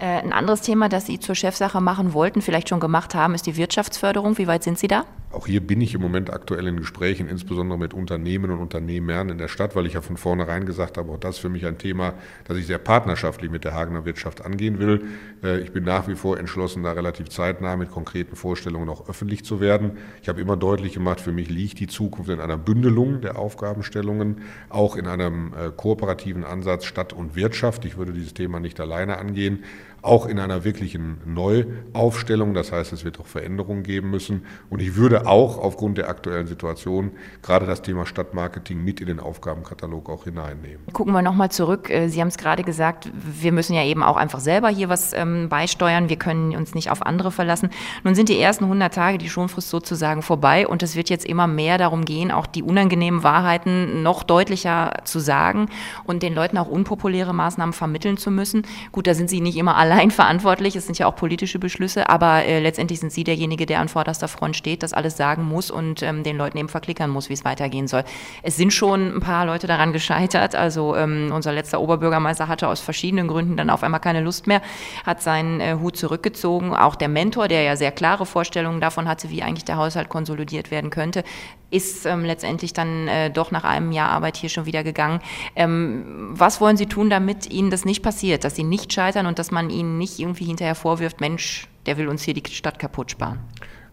Äh, 0.00 0.22
ein 0.22 0.32
anderes 0.32 0.62
Thema, 0.62 0.88
das 0.88 1.04
Sie 1.04 1.20
zur 1.20 1.34
Chefsache 1.34 1.78
machen 1.82 2.14
wollten, 2.14 2.40
vielleicht 2.40 2.70
schon 2.70 2.80
gemacht 2.80 3.14
haben, 3.14 3.34
ist 3.34 3.44
die 3.44 3.56
Wirtschaftsförderung. 3.56 4.38
Wie 4.38 4.46
weit 4.46 4.62
sind 4.64 4.78
Sie 4.78 4.88
da? 4.88 5.04
Auch 5.30 5.46
hier 5.46 5.60
bin 5.60 5.80
ich 5.80 5.94
im 5.94 6.00
Moment 6.00 6.32
aktuell 6.32 6.66
in 6.66 6.76
Gesprächen, 6.78 7.28
insbesondere 7.28 7.78
mit 7.78 7.94
Unternehmen 7.94 8.50
und 8.50 8.58
Unternehmern 8.58 9.28
in 9.28 9.38
der 9.38 9.46
Stadt, 9.46 9.76
weil 9.76 9.86
ich 9.86 9.92
ja 9.92 10.00
von 10.00 10.16
vornherein 10.16 10.64
gesagt 10.64 10.98
habe, 10.98 11.12
auch 11.12 11.18
das 11.18 11.36
ist 11.36 11.40
für 11.40 11.50
mich 11.50 11.66
ein 11.66 11.78
Thema, 11.78 12.14
das 12.44 12.56
ich 12.56 12.66
sehr 12.66 12.78
partnerschaftlich 12.78 13.50
mit 13.50 13.62
der 13.62 13.74
Hagener 13.74 14.04
Wirtschaft 14.06 14.44
angehen 14.44 14.78
will. 14.78 15.04
Äh, 15.44 15.60
ich 15.60 15.70
bin 15.70 15.84
nach 15.84 16.08
wie 16.08 16.16
vor 16.16 16.38
entschlossen, 16.38 16.82
da 16.82 16.92
relativ 16.92 17.28
zeitnah 17.28 17.76
mit 17.76 17.90
konkreten 17.90 18.36
Vorstellungen 18.36 18.88
auch 18.88 19.06
öffentlich 19.06 19.44
zu 19.44 19.60
werden. 19.60 19.98
Ich 20.22 20.30
habe 20.30 20.40
immer 20.40 20.56
deutlich 20.56 20.94
gemacht, 20.94 21.20
für 21.20 21.32
mich 21.32 21.50
liegt 21.50 21.78
die 21.78 21.88
Zukunft 21.88 22.30
in 22.30 22.40
einer 22.40 22.56
Bündelung 22.56 23.20
der 23.20 23.38
Aufgabenstellungen, 23.38 24.40
auch 24.70 24.96
in 24.96 25.06
einem 25.06 25.52
äh, 25.52 25.70
kooperativen 25.76 26.42
Ansatz 26.42 26.86
Stadt 26.86 27.12
und 27.12 27.36
Wirtschaft. 27.36 27.84
Ich 27.84 27.98
würde 27.98 28.14
dieses 28.14 28.32
Thema 28.32 28.60
nicht 28.60 28.80
alleine 28.80 29.18
angehen 29.18 29.62
auch 30.02 30.26
in 30.26 30.38
einer 30.38 30.64
wirklichen 30.64 31.18
Neuaufstellung. 31.24 32.54
Das 32.54 32.72
heißt, 32.72 32.92
es 32.92 33.04
wird 33.04 33.20
auch 33.20 33.26
Veränderungen 33.26 33.82
geben 33.82 34.10
müssen. 34.10 34.44
Und 34.68 34.80
ich 34.80 34.96
würde 34.96 35.26
auch 35.26 35.58
aufgrund 35.58 35.98
der 35.98 36.08
aktuellen 36.08 36.46
Situation 36.46 37.12
gerade 37.42 37.66
das 37.66 37.82
Thema 37.82 38.06
Stadtmarketing 38.06 38.82
mit 38.82 39.00
in 39.00 39.06
den 39.06 39.20
Aufgabenkatalog 39.20 40.08
auch 40.08 40.24
hineinnehmen. 40.24 40.80
Gucken 40.92 41.12
wir 41.12 41.22
nochmal 41.22 41.50
zurück. 41.50 41.90
Äh, 41.90 42.08
Sie 42.08 42.20
haben 42.20 42.28
es 42.28 42.38
gerade 42.38 42.62
gesagt, 42.62 43.10
wir 43.14 43.52
müssen 43.52 43.74
ja 43.74 43.84
eben 43.84 44.02
auch 44.02 44.16
einfach 44.16 44.40
selber 44.40 44.68
hier 44.68 44.88
was 44.88 45.12
ähm, 45.12 45.48
beisteuern. 45.48 46.08
Wir 46.08 46.16
können 46.16 46.54
uns 46.56 46.74
nicht 46.74 46.90
auf 46.90 47.04
andere 47.04 47.30
verlassen. 47.30 47.70
Nun 48.04 48.14
sind 48.14 48.28
die 48.28 48.38
ersten 48.38 48.64
100 48.64 48.94
Tage, 48.94 49.18
die 49.18 49.28
Schonfrist 49.28 49.70
sozusagen 49.70 50.22
vorbei 50.22 50.66
und 50.66 50.82
es 50.82 50.96
wird 50.96 51.10
jetzt 51.10 51.26
immer 51.26 51.46
mehr 51.46 51.78
darum 51.78 52.04
gehen, 52.04 52.30
auch 52.30 52.46
die 52.46 52.62
unangenehmen 52.62 53.22
Wahrheiten 53.22 54.02
noch 54.02 54.22
deutlicher 54.22 54.94
zu 55.04 55.18
sagen 55.18 55.68
und 56.04 56.22
den 56.22 56.34
Leuten 56.34 56.58
auch 56.58 56.68
unpopuläre 56.68 57.34
Maßnahmen 57.34 57.72
vermitteln 57.72 58.16
zu 58.16 58.30
müssen. 58.30 58.62
Gut, 58.92 59.06
da 59.06 59.14
sind 59.14 59.30
Sie 59.30 59.40
nicht 59.40 59.56
immer 59.56 59.76
allein 59.90 60.10
verantwortlich. 60.10 60.76
Es 60.76 60.86
sind 60.86 60.98
ja 60.98 61.06
auch 61.06 61.16
politische 61.16 61.58
Beschlüsse, 61.58 62.08
aber 62.08 62.44
äh, 62.44 62.60
letztendlich 62.60 63.00
sind 63.00 63.12
Sie 63.12 63.24
derjenige, 63.24 63.66
der 63.66 63.80
an 63.80 63.88
vorderster 63.88 64.28
Front 64.28 64.56
steht, 64.56 64.82
das 64.82 64.92
alles 64.92 65.16
sagen 65.16 65.44
muss 65.44 65.70
und 65.70 66.02
ähm, 66.02 66.22
den 66.22 66.36
Leuten 66.36 66.58
eben 66.58 66.68
verklickern 66.68 67.10
muss, 67.10 67.28
wie 67.28 67.32
es 67.32 67.44
weitergehen 67.44 67.88
soll. 67.88 68.04
Es 68.42 68.56
sind 68.56 68.72
schon 68.72 69.16
ein 69.16 69.20
paar 69.20 69.46
Leute 69.46 69.66
daran 69.66 69.92
gescheitert. 69.92 70.54
Also 70.54 70.94
ähm, 70.94 71.32
unser 71.34 71.52
letzter 71.52 71.80
Oberbürgermeister 71.80 72.46
hatte 72.46 72.68
aus 72.68 72.80
verschiedenen 72.80 73.26
Gründen 73.26 73.56
dann 73.56 73.68
auf 73.68 73.82
einmal 73.82 74.00
keine 74.00 74.20
Lust 74.20 74.46
mehr, 74.46 74.62
hat 75.04 75.22
seinen 75.22 75.60
äh, 75.60 75.76
Hut 75.80 75.96
zurückgezogen. 75.96 76.72
Auch 76.74 76.94
der 76.94 77.08
Mentor, 77.08 77.48
der 77.48 77.62
ja 77.62 77.76
sehr 77.76 77.90
klare 77.90 78.26
Vorstellungen 78.26 78.80
davon 78.80 79.08
hatte, 79.08 79.30
wie 79.30 79.42
eigentlich 79.42 79.64
der 79.64 79.76
Haushalt 79.76 80.08
konsolidiert 80.08 80.70
werden 80.70 80.90
könnte, 80.90 81.24
ist 81.70 82.06
ähm, 82.06 82.24
letztendlich 82.24 82.72
dann 82.72 83.08
äh, 83.08 83.30
doch 83.30 83.50
nach 83.50 83.64
einem 83.64 83.92
Jahr 83.92 84.10
Arbeit 84.10 84.36
hier 84.36 84.48
schon 84.48 84.66
wieder 84.66 84.84
gegangen. 84.84 85.20
Ähm, 85.56 86.30
was 86.32 86.60
wollen 86.60 86.76
Sie 86.76 86.86
tun, 86.86 87.10
damit 87.10 87.50
Ihnen 87.50 87.70
das 87.70 87.84
nicht 87.84 88.02
passiert, 88.02 88.44
dass 88.44 88.56
Sie 88.56 88.64
nicht 88.64 88.92
scheitern 88.92 89.26
und 89.26 89.38
dass 89.38 89.50
man 89.50 89.70
Ihnen 89.70 89.98
nicht 89.98 90.18
irgendwie 90.18 90.44
hinterher 90.44 90.74
vorwirft, 90.74 91.20
Mensch, 91.20 91.68
der 91.86 91.96
will 91.96 92.08
uns 92.08 92.22
hier 92.22 92.34
die 92.34 92.42
Stadt 92.52 92.78
kaputt 92.78 93.10
sparen? 93.10 93.40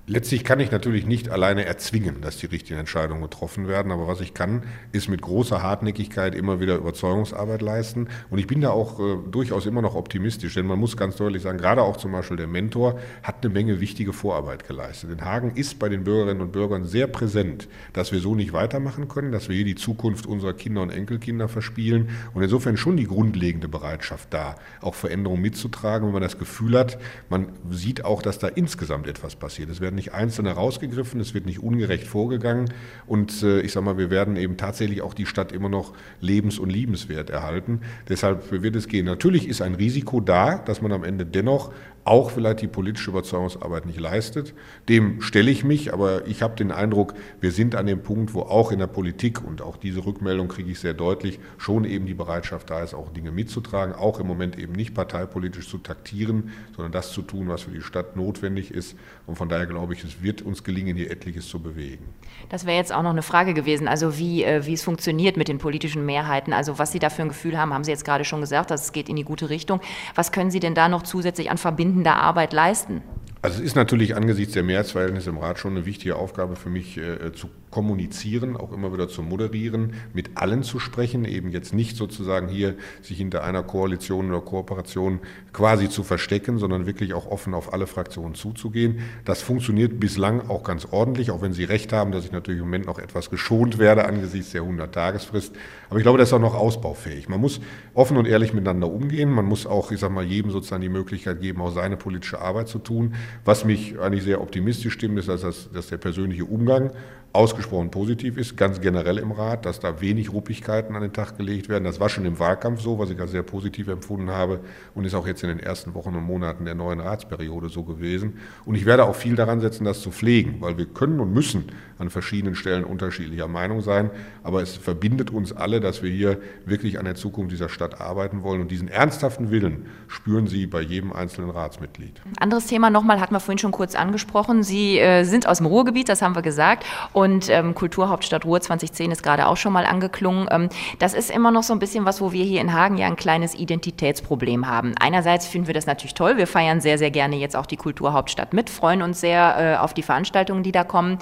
Letztlich 0.10 0.46
kann 0.46 0.62
ich 0.62 0.72
natürlich 0.72 1.06
nicht 1.06 1.28
alleine 1.28 1.66
erzwingen, 1.66 2.22
dass 2.22 2.38
die 2.38 2.46
richtigen 2.46 2.80
Entscheidungen 2.80 3.22
getroffen 3.22 3.68
werden, 3.68 3.92
aber 3.92 4.08
was 4.08 4.22
ich 4.22 4.34
kann, 4.34 4.64
ist 4.94 5.10
mit 5.10 5.22
großer 5.22 5.62
Hartnäckigkeit 5.62 6.34
immer 6.34 6.62
wieder 6.62 6.78
Überzeugungsarbeit 6.78 7.62
leisten. 7.62 8.08
Und 8.30 8.40
ich 8.40 8.48
bin 8.48 8.62
da 8.62 8.70
auch 8.70 9.02
äh, 9.02 9.18
durchaus 9.30 9.66
immer 9.66 9.82
noch 9.82 9.96
optimistisch, 9.96 10.54
denn 10.54 10.66
man 10.66 10.80
muss 10.80 10.96
ganz 10.96 11.18
deutlich 11.18 11.42
sagen, 11.42 11.58
gerade 11.58 11.82
auch 11.82 11.98
zum 11.98 12.14
Beispiel 12.14 12.38
der 12.38 12.48
Mentor 12.48 12.98
hat 13.22 13.44
eine 13.44 13.54
Menge 13.54 13.82
wichtige 13.82 14.14
Vorarbeit 14.14 14.66
geleistet. 14.66 15.12
In 15.12 15.26
Hagen 15.26 15.52
ist 15.58 15.78
bei 15.78 15.90
den 15.90 16.06
Bürgerinnen 16.06 16.40
und 16.40 16.54
Bürgern 16.54 16.86
sehr 16.86 17.08
präsent, 17.08 17.68
dass 17.92 18.14
wir 18.14 18.22
so 18.22 18.34
nicht 18.34 18.54
weitermachen 18.54 19.10
können, 19.10 19.34
dass 19.34 19.50
wir 19.50 19.58
hier 19.58 19.66
die 19.66 19.76
Zukunft 19.76 20.26
unserer 20.26 20.54
Kinder 20.54 20.84
und 20.84 20.90
Enkelkinder 20.90 21.50
verspielen. 21.50 22.12
Und 22.34 22.44
insofern 22.44 22.78
schon 22.78 22.96
die 22.96 23.08
grundlegende 23.08 23.68
Bereitschaft 23.68 24.34
da, 24.34 24.56
auch 24.80 24.96
Veränderungen 24.96 25.42
mitzutragen, 25.42 26.08
wenn 26.08 26.14
man 26.14 26.22
das 26.22 26.40
Gefühl 26.40 26.80
hat, 26.80 26.98
man 27.28 27.50
sieht 27.70 28.06
auch, 28.06 28.22
dass 28.22 28.40
da 28.40 28.48
insgesamt 28.48 29.06
etwas 29.08 29.36
passiert. 29.36 29.70
Es 29.70 29.82
werden 29.82 29.97
nicht 29.98 30.14
Einzelne 30.14 30.52
rausgegriffen, 30.52 31.20
es 31.20 31.34
wird 31.34 31.46
nicht 31.46 31.60
ungerecht 31.60 32.08
vorgegangen 32.08 32.74
und 33.06 33.44
äh, 33.44 33.60
ich 33.60 33.74
sage 33.74 33.86
mal, 33.86 33.98
wir 33.98 34.10
werden 34.10 34.38
eben 34.38 34.56
tatsächlich 34.56 35.02
auch 35.02 35.14
die 35.14 35.26
Stadt 35.26 35.52
immer 35.52 35.68
noch 35.68 35.94
lebens- 36.22 36.60
und 36.60 36.70
liebenswert 36.70 37.30
erhalten. 37.30 37.82
Deshalb 38.08 38.50
wird 38.52 38.76
es 38.78 38.88
gehen. 38.88 39.06
Natürlich 39.06 39.50
ist 39.50 39.62
ein 39.62 39.76
Risiko 39.76 40.22
da, 40.22 40.58
dass 40.58 40.82
man 40.82 40.94
am 40.94 41.04
Ende 41.04 41.26
dennoch 41.26 41.74
auch 42.08 42.32
vielleicht 42.32 42.62
die 42.62 42.68
politische 42.68 43.10
Überzeugungsarbeit 43.12 43.86
nicht 43.86 44.00
leistet. 44.00 44.54
Dem 44.90 45.22
stelle 45.22 45.52
ich 45.52 45.64
mich, 45.64 45.94
aber 45.94 46.26
ich 46.28 46.42
habe 46.42 46.56
den 46.56 46.72
Eindruck, 46.72 47.14
wir 47.42 47.52
sind 47.52 47.76
an 47.76 47.86
dem 47.86 48.02
Punkt, 48.02 48.34
wo 48.34 48.42
auch 48.42 48.72
in 48.72 48.80
der 48.80 48.88
Politik, 48.88 49.44
und 49.46 49.62
auch 49.62 49.78
diese 49.78 50.06
Rückmeldung 50.06 50.48
kriege 50.48 50.72
ich 50.72 50.80
sehr 50.80 50.94
deutlich, 50.94 51.40
schon 51.58 51.84
eben 51.86 52.06
die 52.06 52.14
Bereitschaft 52.14 52.70
da 52.70 52.82
ist, 52.82 52.94
auch 52.94 53.12
Dinge 53.12 53.32
mitzutragen, 53.32 53.94
auch 53.94 54.20
im 54.20 54.28
Moment 54.28 54.58
eben 54.58 54.74
nicht 54.74 54.94
parteipolitisch 54.94 55.68
zu 55.70 55.78
taktieren, 55.78 56.52
sondern 56.76 56.92
das 56.92 57.12
zu 57.12 57.22
tun, 57.22 57.50
was 57.50 57.64
für 57.64 57.72
die 57.72 57.82
Stadt 57.82 58.16
notwendig 58.16 58.72
ist. 58.72 58.96
Und 59.26 59.36
von 59.36 59.50
daher 59.50 59.66
glaube 59.66 59.94
ich, 59.94 60.04
es 60.04 60.22
wird 60.22 60.42
uns 60.42 60.64
gelingen, 60.64 60.96
hier 60.96 61.12
etliches 61.12 61.48
zu 61.48 61.60
bewegen. 61.60 62.06
Das 62.50 62.66
wäre 62.66 62.78
jetzt 62.78 62.94
auch 62.94 63.04
noch 63.04 63.12
eine 63.12 63.22
Frage 63.22 63.54
gewesen, 63.54 63.88
also 63.88 64.18
wie, 64.18 64.44
äh, 64.44 64.66
wie 64.66 64.74
es 64.74 64.84
funktioniert 64.84 65.38
mit 65.38 65.48
den 65.48 65.58
politischen 65.58 66.06
Mehrheiten, 66.06 66.54
also 66.54 66.80
was 66.80 66.92
Sie 66.92 67.00
da 67.00 67.10
für 67.10 67.24
ein 67.24 67.30
Gefühl 67.30 67.58
haben, 67.58 67.74
haben 67.74 67.84
Sie 67.84 67.92
jetzt 67.92 68.06
gerade 68.06 68.24
schon 68.24 68.42
gesagt, 68.42 68.72
dass 68.72 68.86
es 68.86 68.92
geht 68.92 69.10
in 69.10 69.16
die 69.16 69.24
gute 69.24 69.50
Richtung. 69.50 69.82
Was 70.16 70.32
können 70.32 70.52
Sie 70.52 70.60
denn 70.60 70.74
da 70.74 70.88
noch 70.88 71.04
zusätzlich 71.04 71.52
an 71.52 71.58
Verbinden 71.58 71.97
verbindender 71.98 72.16
Arbeit 72.16 72.54
leisten? 72.54 73.02
Also 73.48 73.60
es 73.60 73.66
ist 73.66 73.76
natürlich 73.78 74.14
angesichts 74.14 74.56
der 74.56 74.64
Mehrheitsverhältnisse 74.64 75.30
im 75.30 75.38
Rat 75.38 75.58
schon 75.58 75.72
eine 75.72 75.86
wichtige 75.86 76.18
Aufgabe 76.18 76.58
für 76.58 76.70
mich 76.70 76.98
äh, 76.98 77.32
zu 77.32 77.48
kommunizieren, 77.70 78.58
auch 78.58 78.74
immer 78.74 78.92
wieder 78.92 79.08
zu 79.08 79.22
moderieren, 79.22 79.94
mit 80.14 80.32
allen 80.36 80.64
zu 80.64 80.80
sprechen, 80.80 81.24
eben 81.24 81.52
jetzt 81.52 81.74
nicht 81.74 81.96
sozusagen 81.96 82.50
hier 82.50 82.76
sich 83.02 83.18
hinter 83.18 83.44
einer 83.44 83.64
Koalition 83.64 84.30
oder 84.30 84.42
Kooperation 84.42 85.20
quasi 85.54 85.88
zu 85.88 86.04
verstecken, 86.04 86.58
sondern 86.58 86.86
wirklich 86.86 87.14
auch 87.14 87.28
offen 87.28 87.54
auf 87.54 87.74
alle 87.74 87.88
Fraktionen 87.88 88.36
zuzugehen. 88.36 89.00
Das 89.24 89.42
funktioniert 89.42 90.00
bislang 90.00 90.50
auch 90.50 90.64
ganz 90.64 90.88
ordentlich, 90.92 91.32
auch 91.32 91.42
wenn 91.42 91.54
Sie 91.54 91.66
recht 91.66 91.94
haben, 91.94 92.12
dass 92.12 92.26
ich 92.26 92.32
natürlich 92.32 92.60
im 92.60 92.66
Moment 92.66 92.86
noch 92.86 93.00
etwas 93.00 93.30
geschont 93.30 93.78
werde 93.78 94.06
angesichts 94.06 94.52
der 94.52 94.64
100-Tagesfrist. 94.64 95.54
Aber 95.90 96.00
ich 96.00 96.04
glaube, 96.04 96.18
das 96.18 96.30
ist 96.30 96.34
auch 96.34 96.40
noch 96.40 96.56
ausbaufähig. 96.56 97.30
Man 97.30 97.40
muss 97.40 97.62
offen 97.94 98.18
und 98.18 98.28
ehrlich 98.28 98.54
miteinander 98.54 98.92
umgehen. 98.92 99.30
Man 99.30 99.46
muss 99.46 99.66
auch, 99.66 99.92
ich 99.92 100.00
sag 100.00 100.12
mal, 100.12 100.26
jedem 100.26 100.52
sozusagen 100.52 100.82
die 100.82 100.90
Möglichkeit 100.90 101.42
geben, 101.42 101.62
auch 101.62 101.72
seine 101.72 101.96
politische 101.96 102.40
Arbeit 102.40 102.68
zu 102.68 102.80
tun. 102.80 103.14
Was 103.46 103.66
mich 103.66 103.98
eigentlich 104.00 104.24
sehr 104.24 104.42
optimistisch 104.42 104.94
stimmt, 104.94 105.20
ist, 105.20 105.30
dass, 105.30 105.70
dass 105.72 105.88
der 105.88 105.98
persönliche 105.98 106.46
Umgang 106.46 106.92
ausgesprochen 107.34 107.92
positiv 107.92 108.38
ist, 108.38 108.58
ganz 108.58 108.82
generell 108.82 109.18
im 109.18 109.32
Rat, 109.32 109.66
dass 109.66 109.80
da 109.80 110.02
wenig 110.02 110.32
Ruppigkeiten 110.32 110.96
an 110.96 111.02
den 111.02 111.14
Tag 111.14 111.38
gelegt 111.38 111.70
werden. 111.70 111.84
Das 111.84 112.00
war 112.00 112.10
schon 112.10 112.26
im 112.26 112.40
Wahlkampf 112.40 112.82
so, 112.82 112.98
was 112.98 113.10
ich 113.10 113.20
als 113.20 113.32
sehr 113.32 113.44
positiv 113.44 113.88
empfunden 113.90 114.32
habe 114.32 114.60
und 114.96 115.06
ist 115.06 115.14
auch 115.14 115.28
jetzt 115.28 115.44
in 115.44 115.50
den 115.50 115.60
ersten 115.60 115.94
Wochen 115.94 116.16
und 116.16 116.24
Monaten 116.24 116.66
der 116.66 116.76
neuen 116.76 117.00
Ratsperiode 117.00 117.70
so 117.70 117.84
gewesen. 117.84 118.40
Und 118.66 118.76
ich 118.76 118.86
werde 118.86 119.06
auch 119.06 119.16
viel 119.16 119.36
daran 119.36 119.60
setzen, 119.60 119.86
das 119.86 120.02
zu 120.02 120.12
pflegen, 120.12 120.58
weil 120.62 120.78
wir 120.78 120.86
können 120.86 121.20
und 121.20 121.34
müssen 121.34 121.66
an 122.00 122.10
verschiedenen 122.10 122.56
Stellen 122.56 122.84
unterschiedlicher 122.84 123.48
Meinung 123.48 123.82
sein, 123.82 124.10
aber 124.44 124.62
es 124.62 124.76
verbindet 124.76 125.32
uns 125.32 125.52
alle, 125.54 125.80
dass 125.80 126.04
wir 126.04 126.12
hier 126.12 126.40
wirklich 126.66 127.00
an 127.00 127.06
der 127.06 127.16
Zukunft 127.16 127.52
dieser 127.52 127.70
Stadt 127.70 128.00
arbeiten 128.00 128.44
wollen 128.44 128.62
und 128.62 128.72
diesen 128.72 128.88
ernsthaften 128.88 129.52
Willen 129.52 129.88
spüren 130.08 130.48
Sie 130.48 130.68
bei 130.68 130.82
jedem 130.82 131.12
einzelnen 131.12 131.50
Ratsmitglied. 131.50 132.22
Anderes 132.40 132.68
Thema 132.68 132.90
nochmal, 132.90 133.20
hatten 133.20 133.34
wir 133.34 133.40
vorhin 133.40 133.58
schon 133.58 133.72
kurz 133.72 133.96
angesprochen. 133.96 134.64
Sie 134.64 135.00
äh, 135.00 135.24
sind 135.24 135.48
aus 135.48 135.58
dem 135.58 135.66
Ruhrgebiet, 135.66 136.10
das 136.10 136.22
haben 136.22 136.36
wir 136.36 136.42
gesagt 136.42 136.86
und 137.18 137.50
ähm, 137.50 137.74
Kulturhauptstadt 137.74 138.46
Ruhr 138.46 138.62
2010 138.62 139.10
ist 139.10 139.24
gerade 139.24 139.48
auch 139.48 139.58
schon 139.58 139.74
mal 139.74 139.88
angeklungen. 139.88 140.48
Ähm, 140.52 140.70
das 141.00 141.16
ist 141.16 141.32
immer 141.32 141.50
noch 141.50 141.64
so 141.64 141.74
ein 141.74 141.80
bisschen 141.80 142.06
was, 142.06 142.22
wo 142.22 142.32
wir 142.32 142.46
hier 142.46 142.62
in 142.62 142.74
Hagen 142.74 142.96
ja 142.96 143.08
ein 143.08 143.16
kleines 143.16 143.56
Identitätsproblem 143.56 144.68
haben. 144.68 144.94
Einerseits 145.00 145.48
finden 145.48 145.66
wir 145.66 145.74
das 145.74 145.88
natürlich 145.88 146.14
toll. 146.14 146.38
Wir 146.38 146.46
feiern 146.46 146.80
sehr, 146.80 147.00
sehr 147.00 147.10
gerne 147.10 147.36
jetzt 147.38 147.56
auch 147.56 147.66
die 147.66 147.76
Kulturhauptstadt 147.76 148.54
mit, 148.54 148.70
freuen 148.70 149.02
uns 149.02 149.20
sehr 149.20 149.56
äh, 149.58 149.84
auf 149.84 149.96
die 149.96 150.04
Veranstaltungen, 150.04 150.62
die 150.62 150.72
da 150.72 150.84
kommen. 150.84 151.18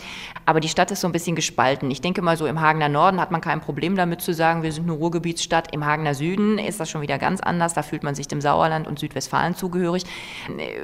Aber 0.45 0.59
die 0.59 0.67
Stadt 0.67 0.91
ist 0.91 0.99
so 0.99 1.07
ein 1.07 1.13
bisschen 1.13 1.33
gespalten. 1.33 1.89
Ich 1.89 2.01
denke 2.01 2.21
mal, 2.21 2.35
so 2.35 2.45
im 2.45 2.59
Hagener 2.59 2.89
Norden 2.89 3.21
hat 3.21 3.31
man 3.31 3.39
kein 3.39 3.61
Problem 3.61 3.95
damit 3.95 4.19
zu 4.19 4.33
sagen, 4.33 4.63
wir 4.63 4.73
sind 4.73 4.89
eine 4.89 4.97
Ruhrgebietsstadt. 4.97 5.73
Im 5.73 5.85
Hagener 5.85 6.13
Süden 6.13 6.57
ist 6.57 6.81
das 6.81 6.89
schon 6.89 7.03
wieder 7.03 7.19
ganz 7.19 7.39
anders. 7.39 7.73
Da 7.73 7.83
fühlt 7.83 8.03
man 8.03 8.15
sich 8.15 8.27
dem 8.27 8.41
Sauerland 8.41 8.85
und 8.85 8.99
Südwestfalen 8.99 9.55
zugehörig. 9.55 10.03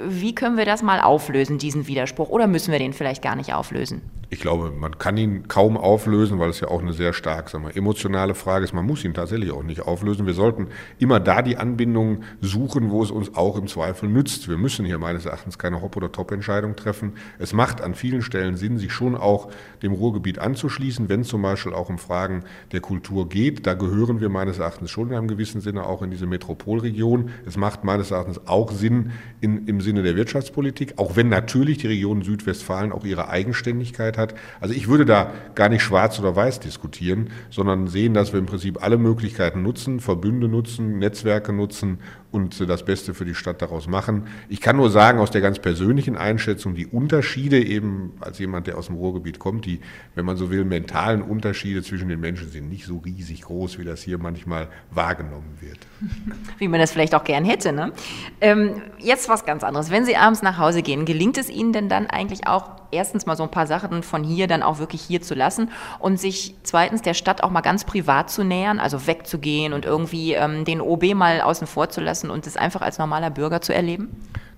Wie 0.08 0.34
können 0.34 0.56
wir 0.56 0.66
das 0.66 0.82
mal 0.82 1.02
auflösen, 1.02 1.58
diesen 1.58 1.88
Widerspruch? 1.88 2.30
Oder 2.30 2.48
müssen 2.48 2.72
wir 2.72 2.80
den 2.80 2.94
vielleicht 2.94 3.22
gar 3.22 3.36
nicht 3.36 3.54
auflösen? 3.54 4.02
Ich 4.34 4.40
glaube, 4.40 4.72
man 4.72 4.98
kann 4.98 5.18
ihn 5.18 5.50
kaum 5.50 5.76
auflösen, 5.76 6.40
weil 6.40 6.50
es 6.50 6.62
ja 6.62 6.70
auch 6.70 6.82
eine 6.82 6.94
sehr 6.94 7.12
stark 7.12 7.50
sagen 7.50 7.66
wir, 7.66 7.76
emotionale 7.76 8.34
Frage 8.34 8.64
ist. 8.64 8.72
Man 8.72 8.86
muss 8.86 9.04
ihn 9.04 9.14
tatsächlich 9.14 9.52
auch 9.52 9.62
nicht 9.62 9.82
auflösen. 9.82 10.26
Wir 10.26 10.34
sollten 10.34 10.68
immer 11.00 11.20
da 11.20 11.42
die 11.42 11.58
Anbindung 11.58 12.24
suchen, 12.40 12.92
wo 12.92 13.04
es 13.04 13.12
uns 13.12 13.36
auch 13.36 13.58
im 13.58 13.68
Zweifel 13.68 14.08
nützt. 14.08 14.48
Wir 14.48 14.56
müssen 14.56 14.86
hier 14.86 15.00
meines 15.00 15.26
Erachtens 15.26 15.58
keine 15.58 15.82
Hop- 15.82 15.98
oder 15.98 16.14
Top-Entscheidung 16.14 16.78
treffen. 16.78 17.16
Es 17.40 17.52
macht 17.52 17.82
an 17.82 17.94
vielen 17.94 18.22
Stellen 18.22 18.56
Sinn, 18.56 18.78
sich 18.78 18.94
schon 18.94 19.18
auch 19.18 19.50
dem 19.84 19.92
Ruhrgebiet 19.92 20.40
anzuschließen, 20.40 21.10
wenn 21.10 21.26
zum 21.26 21.42
Beispiel 21.42 21.74
auch 21.74 21.90
um 21.90 21.98
Fragen 21.98 22.46
der 22.72 22.80
Kultur 22.80 23.28
geht. 23.28 23.68
Da 23.68 23.74
gehören 23.74 24.22
wir 24.22 24.30
meines 24.30 24.60
Erachtens 24.60 24.92
schon 24.92 25.10
in 25.10 25.16
einem 25.16 25.28
gewissen 25.28 25.60
Sinne 25.60 25.86
auch 25.86 26.04
in 26.04 26.10
diese 26.10 26.26
Metropolregion. 26.26 27.32
Es 27.46 27.58
macht 27.58 27.84
meines 27.84 28.12
Erachtens 28.12 28.48
auch 28.48 28.72
Sinn 28.72 29.12
in, 29.42 29.68
im 29.68 29.82
Sinne 29.82 30.04
der 30.04 30.16
Wirtschaftspolitik, 30.16 30.94
auch 30.96 31.18
wenn 31.18 31.28
natürlich 31.28 31.80
die 31.80 31.88
Region 31.88 32.22
Südwestfalen 32.22 32.94
auch 32.94 33.04
ihre 33.04 33.28
Eigenständigkeit 33.28 34.18
hat. 34.18 34.21
Also 34.60 34.74
ich 34.74 34.88
würde 34.88 35.06
da 35.06 35.32
gar 35.56 35.70
nicht 35.70 35.82
schwarz 35.82 36.20
oder 36.20 36.36
weiß 36.36 36.60
diskutieren, 36.60 37.30
sondern 37.50 37.88
sehen, 37.88 38.14
dass 38.14 38.32
wir 38.34 38.40
im 38.40 38.46
Prinzip 38.46 38.84
alle 38.84 38.98
Möglichkeiten 38.98 39.62
nutzen, 39.62 40.00
Verbünde 40.00 40.48
nutzen, 40.48 41.00
Netzwerke 41.00 41.54
nutzen 41.54 42.00
und 42.32 42.68
das 42.68 42.86
Beste 42.86 43.14
für 43.14 43.26
die 43.26 43.36
Stadt 43.36 43.62
daraus 43.62 43.88
machen. 43.88 44.28
Ich 44.48 44.62
kann 44.62 44.78
nur 44.78 44.90
sagen, 44.90 45.20
aus 45.20 45.32
der 45.32 45.42
ganz 45.42 45.60
persönlichen 45.60 46.16
Einschätzung, 46.16 46.76
die 46.76 46.88
Unterschiede 46.88 47.62
eben 47.62 48.14
als 48.22 48.40
jemand, 48.40 48.68
der 48.68 48.78
aus 48.78 48.88
dem 48.88 48.96
Ruhrgebiet 48.96 49.38
kommt, 49.38 49.66
die, 49.66 49.82
wenn 50.16 50.26
man 50.26 50.38
so 50.38 50.50
will, 50.50 50.64
mentalen 50.64 51.22
Unterschiede 51.22 51.84
zwischen 51.84 52.08
den 52.08 52.20
Menschen 52.20 52.50
sind 52.50 52.70
nicht 52.70 52.86
so 52.86 52.98
riesig 53.00 53.42
groß, 53.42 53.80
wie 53.80 53.84
das 53.84 54.02
hier 54.02 54.18
manchmal 54.18 54.70
wahrgenommen 54.92 55.58
wird. 55.60 55.80
Wie 56.58 56.68
man 56.68 56.80
das 56.80 56.92
vielleicht 56.92 57.16
auch 57.16 57.24
gern 57.24 57.44
hätte. 57.44 57.72
Ne? 57.72 57.92
Ähm, 58.40 58.82
jetzt 59.00 59.30
was 59.30 59.46
ganz 59.46 59.64
anderes. 59.64 59.90
Wenn 59.92 60.06
Sie 60.06 60.16
abends 60.16 60.42
nach 60.42 60.58
Hause 60.58 60.82
gehen, 60.82 61.06
gelingt 61.06 61.38
es 61.38 61.50
Ihnen 61.50 61.74
denn 61.74 61.90
dann 61.90 62.08
eigentlich 62.08 62.48
auch, 62.48 62.72
erstens 62.92 63.26
mal 63.26 63.36
so 63.36 63.44
ein 63.44 63.52
paar 63.52 63.68
Sachen 63.68 64.04
von 64.12 64.24
hier 64.24 64.46
dann 64.48 64.62
auch 64.62 64.78
wirklich 64.78 65.02
hier 65.02 65.22
zu 65.22 65.34
lassen 65.34 65.72
und 65.98 66.20
sich 66.20 66.54
zweitens 66.64 67.02
der 67.02 67.16
Stadt 67.16 67.42
auch 67.44 67.50
mal 67.50 67.62
ganz 67.62 67.86
privat 67.86 68.30
zu 68.30 68.44
nähern, 68.44 68.80
also 68.80 69.08
wegzugehen 69.08 69.74
und 69.74 69.86
irgendwie 69.86 70.34
ähm, 70.34 70.66
den 70.66 70.82
OB 70.82 71.16
mal 71.16 71.42
außen 71.42 71.66
vor 71.66 71.90
zu 71.90 72.02
lassen 72.02 72.30
und 72.30 72.46
es 72.46 72.58
einfach 72.58 72.82
als 72.82 73.00
normaler 73.00 73.32
Bürger 73.32 73.62
zu 73.62 73.74
erleben? 73.74 74.10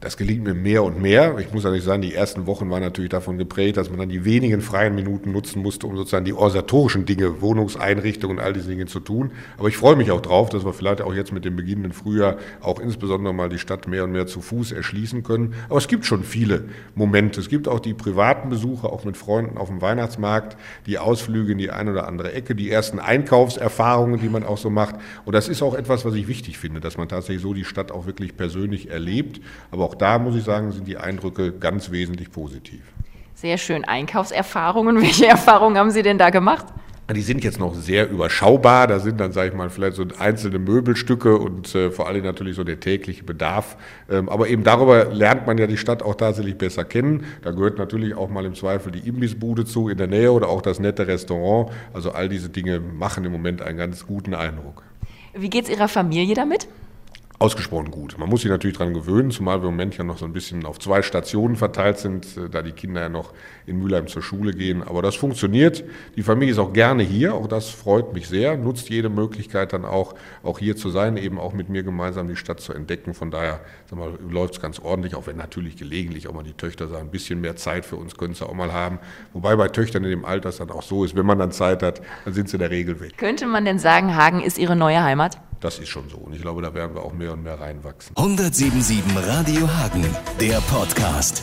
Das 0.04 0.18
gelingt 0.18 0.44
mir 0.44 0.54
mehr 0.54 0.84
und 0.84 1.02
mehr. 1.02 1.38
Ich 1.40 1.54
muss 1.54 1.64
ehrlich 1.64 1.82
sagen, 1.82 2.02
die 2.02 2.14
ersten 2.14 2.46
Wochen 2.46 2.70
waren 2.70 2.82
natürlich 2.82 3.10
davon 3.10 3.38
geprägt, 3.38 3.78
dass 3.78 3.90
man 3.90 4.00
dann 4.00 4.10
die 4.10 4.26
wenigen 4.26 4.60
freien 4.60 4.96
Minuten 4.96 5.32
nutzen 5.32 5.62
musste, 5.62 5.88
um 5.88 5.96
sozusagen 5.96 6.26
die 6.26 6.34
organisatorischen 6.34 7.06
Dinge, 7.06 7.40
Wohnungseinrichtungen 7.40 8.38
und 8.38 8.44
all 8.44 8.52
diese 8.52 8.68
Dinge 8.68 8.86
zu 8.86 9.00
tun. 9.00 9.32
Aber 9.58 9.70
ich 9.70 9.78
freue 9.78 9.96
mich 9.96 10.12
auch 10.12 10.20
drauf, 10.20 10.50
dass 10.50 10.66
wir 10.66 10.74
vielleicht 10.74 11.02
auch 11.02 11.14
jetzt 11.14 11.32
mit 11.32 11.46
dem 11.46 11.56
beginnenden 11.56 11.94
Frühjahr 11.94 12.36
auch 12.60 12.82
insbesondere 12.82 13.34
mal 13.34 13.48
die 13.48 13.60
Stadt 13.60 13.88
mehr 13.88 14.04
und 14.04 14.12
mehr 14.12 14.28
zu 14.28 14.42
Fuß 14.42 14.74
erschließen 14.74 15.24
können. 15.24 15.54
Aber 15.70 15.78
es 15.78 15.88
gibt 15.88 16.06
schon 16.06 16.26
viele 16.26 16.66
Momente. 16.96 17.40
Es 17.40 17.48
gibt 17.48 17.70
auch 17.70 17.80
die 17.80 17.94
privaten 17.94 18.50
Besuche, 18.50 18.90
auch 18.90 19.06
mit 19.06 19.16
Freunden 19.16 19.58
auf 19.58 19.70
dem 19.70 19.82
Weihnachtsmarkt, 19.82 20.58
die 20.86 21.00
Ausflüge 21.00 21.54
in 21.54 21.60
die 21.60 21.72
eine 21.72 21.92
oder 21.92 22.10
andere 22.10 22.34
Ecke, 22.34 22.56
die 22.56 22.70
ersten 22.70 23.00
Einkaufserfahrungen, 23.00 24.20
die 24.20 24.28
man 24.28 24.44
auch 24.44 24.58
so 24.58 24.70
macht. 24.70 24.96
Und 25.24 25.32
das 25.32 25.48
ist 25.48 25.62
auch 25.62 25.76
etwas, 25.76 26.04
was 26.04 26.14
ich 26.16 26.28
wichtig 26.28 26.58
finde, 26.58 26.82
dass 26.82 26.98
man 26.98 27.08
tatsächlich 27.08 27.42
so 27.42 27.54
die 27.54 27.64
Stadt 27.64 27.94
auch 27.94 28.06
wirklich 28.06 28.36
persönlich 28.36 28.90
erlebt. 28.90 29.40
Aber 29.72 29.86
auch 29.86 29.93
auch 29.94 29.98
da 29.98 30.20
muss 30.20 30.36
ich 30.36 30.44
sagen, 30.44 30.72
sind 30.72 30.88
die 30.88 30.98
Eindrücke 30.98 31.52
ganz 31.52 31.92
wesentlich 31.92 32.32
positiv. 32.32 32.82
Sehr 33.36 33.58
schön. 33.58 33.86
Einkaufserfahrungen. 33.86 35.02
Welche 35.02 35.28
Erfahrungen 35.28 35.78
haben 35.78 35.92
Sie 35.92 36.02
denn 36.02 36.18
da 36.18 36.30
gemacht? 36.30 36.66
Die 37.14 37.22
sind 37.22 37.44
jetzt 37.44 37.60
noch 37.60 37.76
sehr 37.76 38.10
überschaubar. 38.10 38.88
Da 38.88 39.00
sind 39.00 39.20
dann, 39.20 39.34
sage 39.34 39.50
ich 39.50 39.54
mal, 39.54 39.70
vielleicht 39.70 39.98
so 39.98 40.06
einzelne 40.18 40.58
Möbelstücke 40.58 41.38
und 41.38 41.76
äh, 41.76 41.92
vor 41.92 42.08
allem 42.08 42.24
natürlich 42.24 42.56
so 42.56 42.64
der 42.64 42.80
tägliche 42.80 43.24
Bedarf. 43.24 43.76
Ähm, 44.10 44.30
aber 44.30 44.48
eben 44.48 44.64
darüber 44.64 45.06
lernt 45.14 45.46
man 45.46 45.58
ja 45.58 45.68
die 45.68 45.78
Stadt 45.78 46.02
auch 46.02 46.16
tatsächlich 46.16 46.58
besser 46.58 46.86
kennen. 46.86 47.26
Da 47.42 47.52
gehört 47.52 47.78
natürlich 47.78 48.16
auch 48.16 48.30
mal 48.30 48.46
im 48.46 48.56
Zweifel 48.56 48.94
die 48.94 49.08
Imbissbude 49.08 49.66
zu 49.66 49.90
in 49.90 49.98
der 49.98 50.08
Nähe 50.08 50.32
oder 50.32 50.48
auch 50.48 50.62
das 50.62 50.80
nette 50.80 51.06
Restaurant. 51.06 51.72
Also 51.94 52.14
all 52.14 52.30
diese 52.30 52.50
Dinge 52.50 52.80
machen 52.80 53.26
im 53.26 53.34
Moment 53.34 53.62
einen 53.62 53.78
ganz 53.78 54.08
guten 54.08 54.34
Eindruck. 54.34 54.84
Wie 55.34 55.50
geht 55.50 55.66
es 55.66 55.70
Ihrer 55.70 55.90
Familie 55.90 56.36
damit? 56.36 56.68
Ausgesprochen 57.44 57.92
gut. 57.92 58.18
Man 58.18 58.30
muss 58.30 58.44
sich 58.44 58.50
natürlich 58.50 58.78
daran 58.78 58.94
gewöhnen, 58.94 59.30
zumal 59.30 59.62
wir 59.62 59.68
im 59.68 59.76
Moment 59.76 59.98
ja 59.98 60.06
noch 60.06 60.18
so 60.18 60.24
ein 60.24 60.32
bisschen 60.32 60.66
auf 60.66 60.80
zwei 60.80 61.02
Stationen 61.02 61.58
verteilt 61.58 61.98
sind, 61.98 62.38
äh, 62.38 62.50
da 62.50 62.62
die 62.62 62.72
Kinder 62.72 63.02
ja 63.02 63.10
noch 63.10 63.34
in 63.66 63.80
Mülheim 63.80 64.08
zur 64.08 64.22
Schule 64.22 64.54
gehen. 64.54 64.82
Aber 64.82 65.02
das 65.02 65.16
funktioniert. 65.16 65.84
Die 66.16 66.24
Familie 66.24 66.54
ist 66.54 66.60
auch 66.60 66.72
gerne 66.72 67.04
hier, 67.04 67.36
auch 67.36 67.48
das 67.48 67.70
freut 67.70 68.14
mich 68.14 68.30
sehr, 68.30 68.56
nutzt 68.56 68.90
jede 68.90 69.10
Möglichkeit 69.10 69.74
dann 69.74 69.84
auch, 69.84 70.16
auch 70.42 70.58
hier 70.58 70.78
zu 70.78 70.90
sein, 70.90 71.18
eben 71.18 71.38
auch 71.38 71.52
mit 71.52 71.68
mir 71.68 71.84
gemeinsam 71.84 72.30
die 72.30 72.38
Stadt 72.38 72.62
zu 72.62 72.72
entdecken. 72.72 73.14
Von 73.14 73.30
daher 73.30 73.60
läuft 74.30 74.54
es 74.56 74.62
ganz 74.62 74.80
ordentlich, 74.80 75.16
auch 75.16 75.28
wenn 75.28 75.36
natürlich 75.36 75.76
gelegentlich 75.76 76.30
auch 76.30 76.34
mal 76.34 76.44
die 76.44 76.54
Töchter 76.54 76.88
sagen, 76.88 77.08
ein 77.08 77.12
bisschen 77.12 77.42
mehr 77.42 77.58
Zeit 77.58 77.86
für 77.86 77.98
uns 77.98 78.16
können 78.16 78.36
sie 78.36 78.48
auch 78.48 78.54
mal 78.54 78.72
haben. 78.72 79.00
Wobei 79.34 79.58
bei 79.58 79.68
Töchtern 79.68 80.06
in 80.06 80.12
dem 80.12 80.24
Alter 80.24 80.48
es 80.48 80.58
dann 80.58 80.72
auch 80.72 80.82
so 80.82 81.04
ist, 81.04 81.14
wenn 81.14 81.26
man 81.26 81.40
dann 81.40 81.52
Zeit 81.52 81.84
hat, 81.84 82.02
dann 82.24 82.34
sind 82.34 82.48
sie 82.48 82.56
in 82.56 82.62
der 82.62 82.72
Regel 82.72 83.02
weg. 83.02 83.18
Könnte 83.18 83.48
man 83.48 83.66
denn 83.66 83.80
sagen, 83.80 84.16
Hagen 84.16 84.42
ist 84.42 84.58
Ihre 84.58 84.78
neue 84.78 85.04
Heimat? 85.04 85.38
Das 85.64 85.80
ist 85.80 85.88
schon 85.88 86.10
so. 86.10 86.18
Und 86.18 86.36
ich 86.36 86.42
glaube, 86.42 86.62
da 86.62 86.74
werden 86.74 86.94
wir 86.94 87.04
auch 87.04 87.14
mehr 87.14 87.32
und 87.32 87.44
mehr 87.44 87.58
reinwachsen. 87.58 88.18
177 88.18 89.02
Radio 89.26 89.66
Hagen, 89.66 90.06
der 90.38 90.60
Podcast. 90.60 91.42